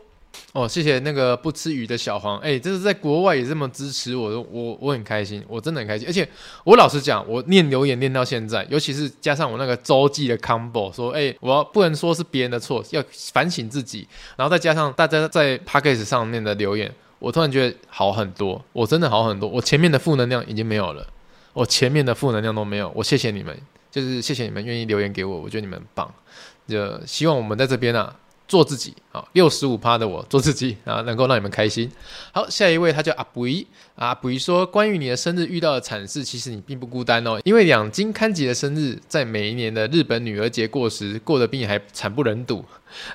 [0.51, 6.07] 哦，谢谢那个不吃鱼的小黄，哎，这是在国外也这么支持我，我我很开心，我真的很开心。
[6.07, 6.27] 而且
[6.63, 21.07] 我老实讲，我念留言念到现在，尤其是加上我那个周记的 combo，说，哎，我不能说是别人的错，要反省自己，然后再加上大家在 Podcast 上面的留言，我突然觉得好很多，我真的好很多，我前面的负能量已经没有了，
[21.53, 23.57] 我前面的负能量都没有，我谢谢你们，
[23.89, 26.13] 就是谢谢你们愿意留言给我，我觉得你们很棒，
[26.67, 28.15] 就希望我们在这边啊。
[28.45, 31.87] 做自己好，六十五趴的我做自己啊，能够让你们开心。
[32.31, 33.63] 好，下一位他叫阿布伊
[33.95, 42.65] 啊，布伊说，关于你的生日遇到的惨事，其实你并不孤单哦，因为两金刊吉的生日在每一年的日本女儿节过时，过得比你还惨不忍睹。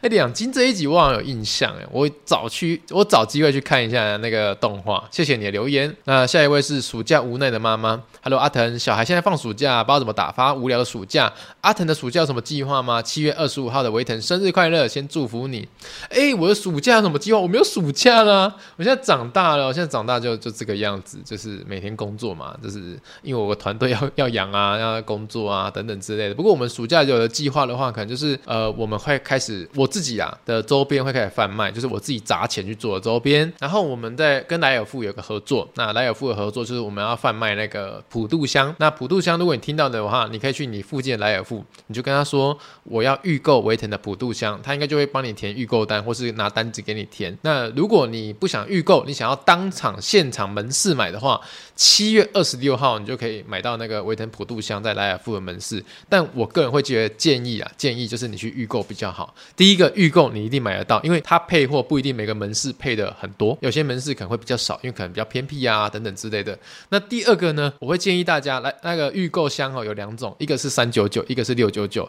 [0.00, 5.04] 哎，两金这一集我好像有印象哎，我找去，我找机会去看一下那个动画。
[5.10, 5.92] 谢谢你的留言。
[6.04, 11.32] 那下一位是暑假无奈的妈妈，Hello 阿腾，小孩现在放暑假，不知道怎么打发无聊的暑假。
[11.60, 13.00] 阿腾的暑假有什么计划吗？
[13.00, 15.68] 七月二十五号的维腾生日快乐，先祝福你。
[16.10, 17.38] 哎，我的暑假有什么计划？
[17.38, 26.34] 我没有暑假啦， 我现在长大了，我现在长大就就这个样子，就是每天工作嘛，就是因为我团队要 要养啊，要工作啊等等之类的。
[26.34, 29.68] 不过我们暑假有的计划的话，可能就是呃，我们会开始。
[29.74, 33.52] 我自己啊的周边会开始贩卖，就是我自己砸钱去做的周边。
[33.60, 38.74] 然后我们在跟莱尔富有个合作，那莱尔富的合作就是我们要贩卖那个普渡香。
[38.78, 47.36] 那普渡香，如果你听到的话，你可以去你附近的莱尔富，你就跟他说我要预购维腾的普渡香，他应该就会帮你填预购单，或是拿单子给你填。
[47.42, 51.40] 那如果你不想预购，你想要当场现场门市买的话，
[51.74, 55.82] 七月二十六号你就可以买到那个维腾普渡香在莱尔富的门市。
[56.08, 59.34] 但我个人会觉得建议啊，建议就是你去预购比较好。
[59.56, 66.58] 第一个预购你一定买得到，因为它配货不一定每个门市配的很多，有些门市可能会比较少，因为可能比较偏僻啊等等之类的。
[66.88, 72.08] 那第二个呢，我会建议大家来那个预购箱哦，有两种，一个是三九九，一个是六九九。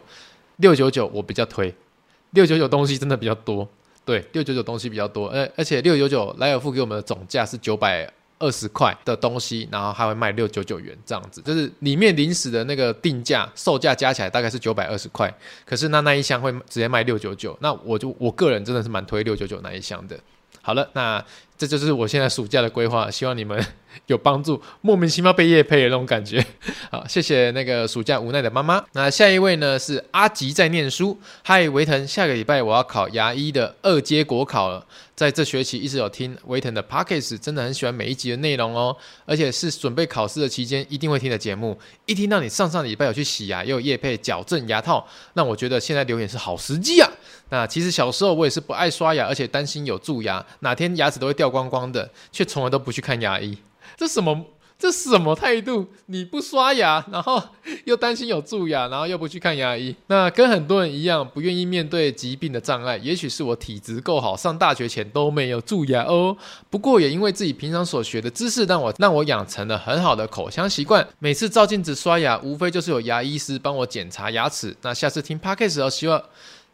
[0.56, 1.74] 六九九我比较推，
[2.32, 3.68] 六九九东西真的比较多，
[4.04, 8.10] 对，六九九东西比较多，而而且六九九莱尔富给我们的总价是九百。
[8.42, 15.30] 二十块的东西，然后还会卖六九九元这样子，就是里面临时的那个定价售价加起来大概是九百二十块，
[15.66, 20.18] 可是那那一箱会直接卖六九九，那我就我个人真的是蛮推六九九那一箱的。
[20.62, 21.22] 好了，那
[21.58, 23.62] 这就是我现在暑假的规划，希望你们
[24.06, 24.60] 有帮助。
[24.80, 26.44] 莫名其妙被业配的那种感觉，
[26.90, 28.84] 好，谢谢那个暑假无奈的妈妈。
[28.92, 34.84] 那下一位呢是阿吉在念书，嗨，维腾，下个礼拜我要考牙医的二阶国考了。
[35.14, 41.78] 在这学期一直有听维腾的 Podcast，真的很喜欢每一集的内容哦，而且是准备考试的期间一定会听的节目。
[42.06, 47.10] 一听到你上上礼拜有去洗牙，又有业配矫正牙套，那我觉得现在留言是好时机啊。
[47.50, 53.58] 那其实小时候我也是不爱刷牙，而且担心有蛀牙，哪天牙齿都会掉光光的，却从来都不去看牙医。
[54.00, 54.46] 这什么
[54.78, 55.86] 这什么态度？
[56.06, 57.38] 你不刷牙，然后
[57.84, 59.94] 又担心有蛀牙，然后又不去看牙医。
[60.06, 62.96] 那跟很多人一样，不愿意面对疾病的障碍。
[62.96, 66.34] 也许是我体质够好，上大学前都没有蛀牙哦。
[66.70, 71.06] 不过也因为自己平常所学的知识，让我让我养成了很好的口腔习惯。
[71.18, 74.74] 每次照镜子刷牙，无非就是有牙医师帮我检查牙齿。
[74.80, 76.22] 那下次听 Podcast 时候，希望。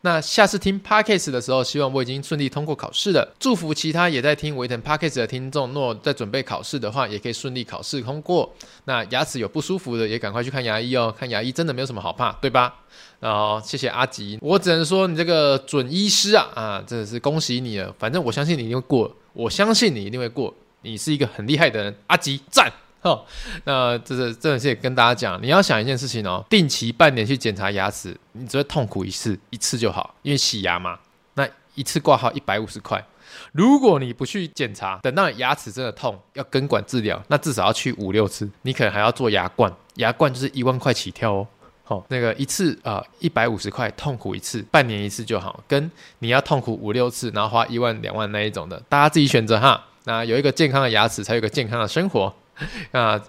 [0.07, 3.34] 那下次听 Podcast 的时候，希望我已经顺利通过考试了。
[3.40, 8.54] 祝福其他也在听维腾 Podcast 的听众，若在准备考试的话，也可以顺利考试通过。
[8.84, 11.12] 那牙齿有不舒服的，也赶快去看牙医哦。
[11.18, 12.72] 看牙医真的没有什么好怕，对吧？
[13.18, 17.92] 然后谢谢阿吉，我只能说你这个准医师啊啊，真的是恭喜你了。
[17.98, 20.54] 反正我相信你一定会过，我相信你一定会过。
[20.82, 22.72] 你是一个很厉害的人，阿吉赞。
[23.07, 23.24] 哦，
[23.64, 30.98] 那这是这是也跟大家讲，你要想一件事情哦，定期半年去检查牙齿，你只会痛苦一次，一次就好，因为洗牙嘛，
[31.34, 33.04] 那一次挂号一百五十块。
[33.52, 41.46] 如果你不去检查，等到牙齿真的痛要根管治疗，那至少要去五六次，你可能还要做牙冠，牙冠就是一万块起跳哦。
[41.88, 49.84] 好、那个一次啊一百五十块，痛苦一次，半年一次就好，跟你要痛苦五六次，然后花一万两万那一种的，大家自己选择哈。
[50.04, 52.32] 那有一个健康的牙齿，才有一个健康的生活。
[52.92, 53.20] 那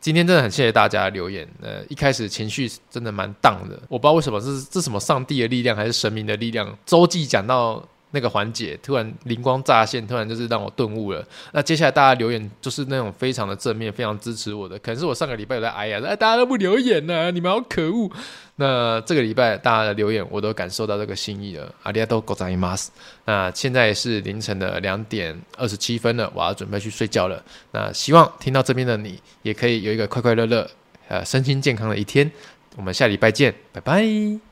[0.00, 1.46] 今天真的很谢谢大家留言。
[1.60, 6.76] 呃，一开始情绪真的蛮荡的，我不知道为什么，是这是什么上帝的力量还是神明的力量？
[6.86, 11.22] 周记讲到那个环节，突然灵光乍现，突然就是让我顿悟了。
[11.52, 14.78] 那接下来大家留言就是那种非常的正面，非常支持我的。
[14.78, 18.10] 可能是我上个礼拜有在挨呀，哎，大家都不留言呢、你们好可恶。
[18.59, 21.73] 那这个礼拜大家的留言，我都感受到这个心意了。
[21.83, 22.87] ありがとうございます。
[23.25, 27.43] 那现在是凌晨的两点二十七分了，我要准备去睡觉了。
[27.71, 30.69] 那希望听到这边的你，也可以有一个快快乐乐、
[31.07, 32.31] 呃身心健康的一天。
[32.77, 34.45] 我们下礼拜见，拜拜。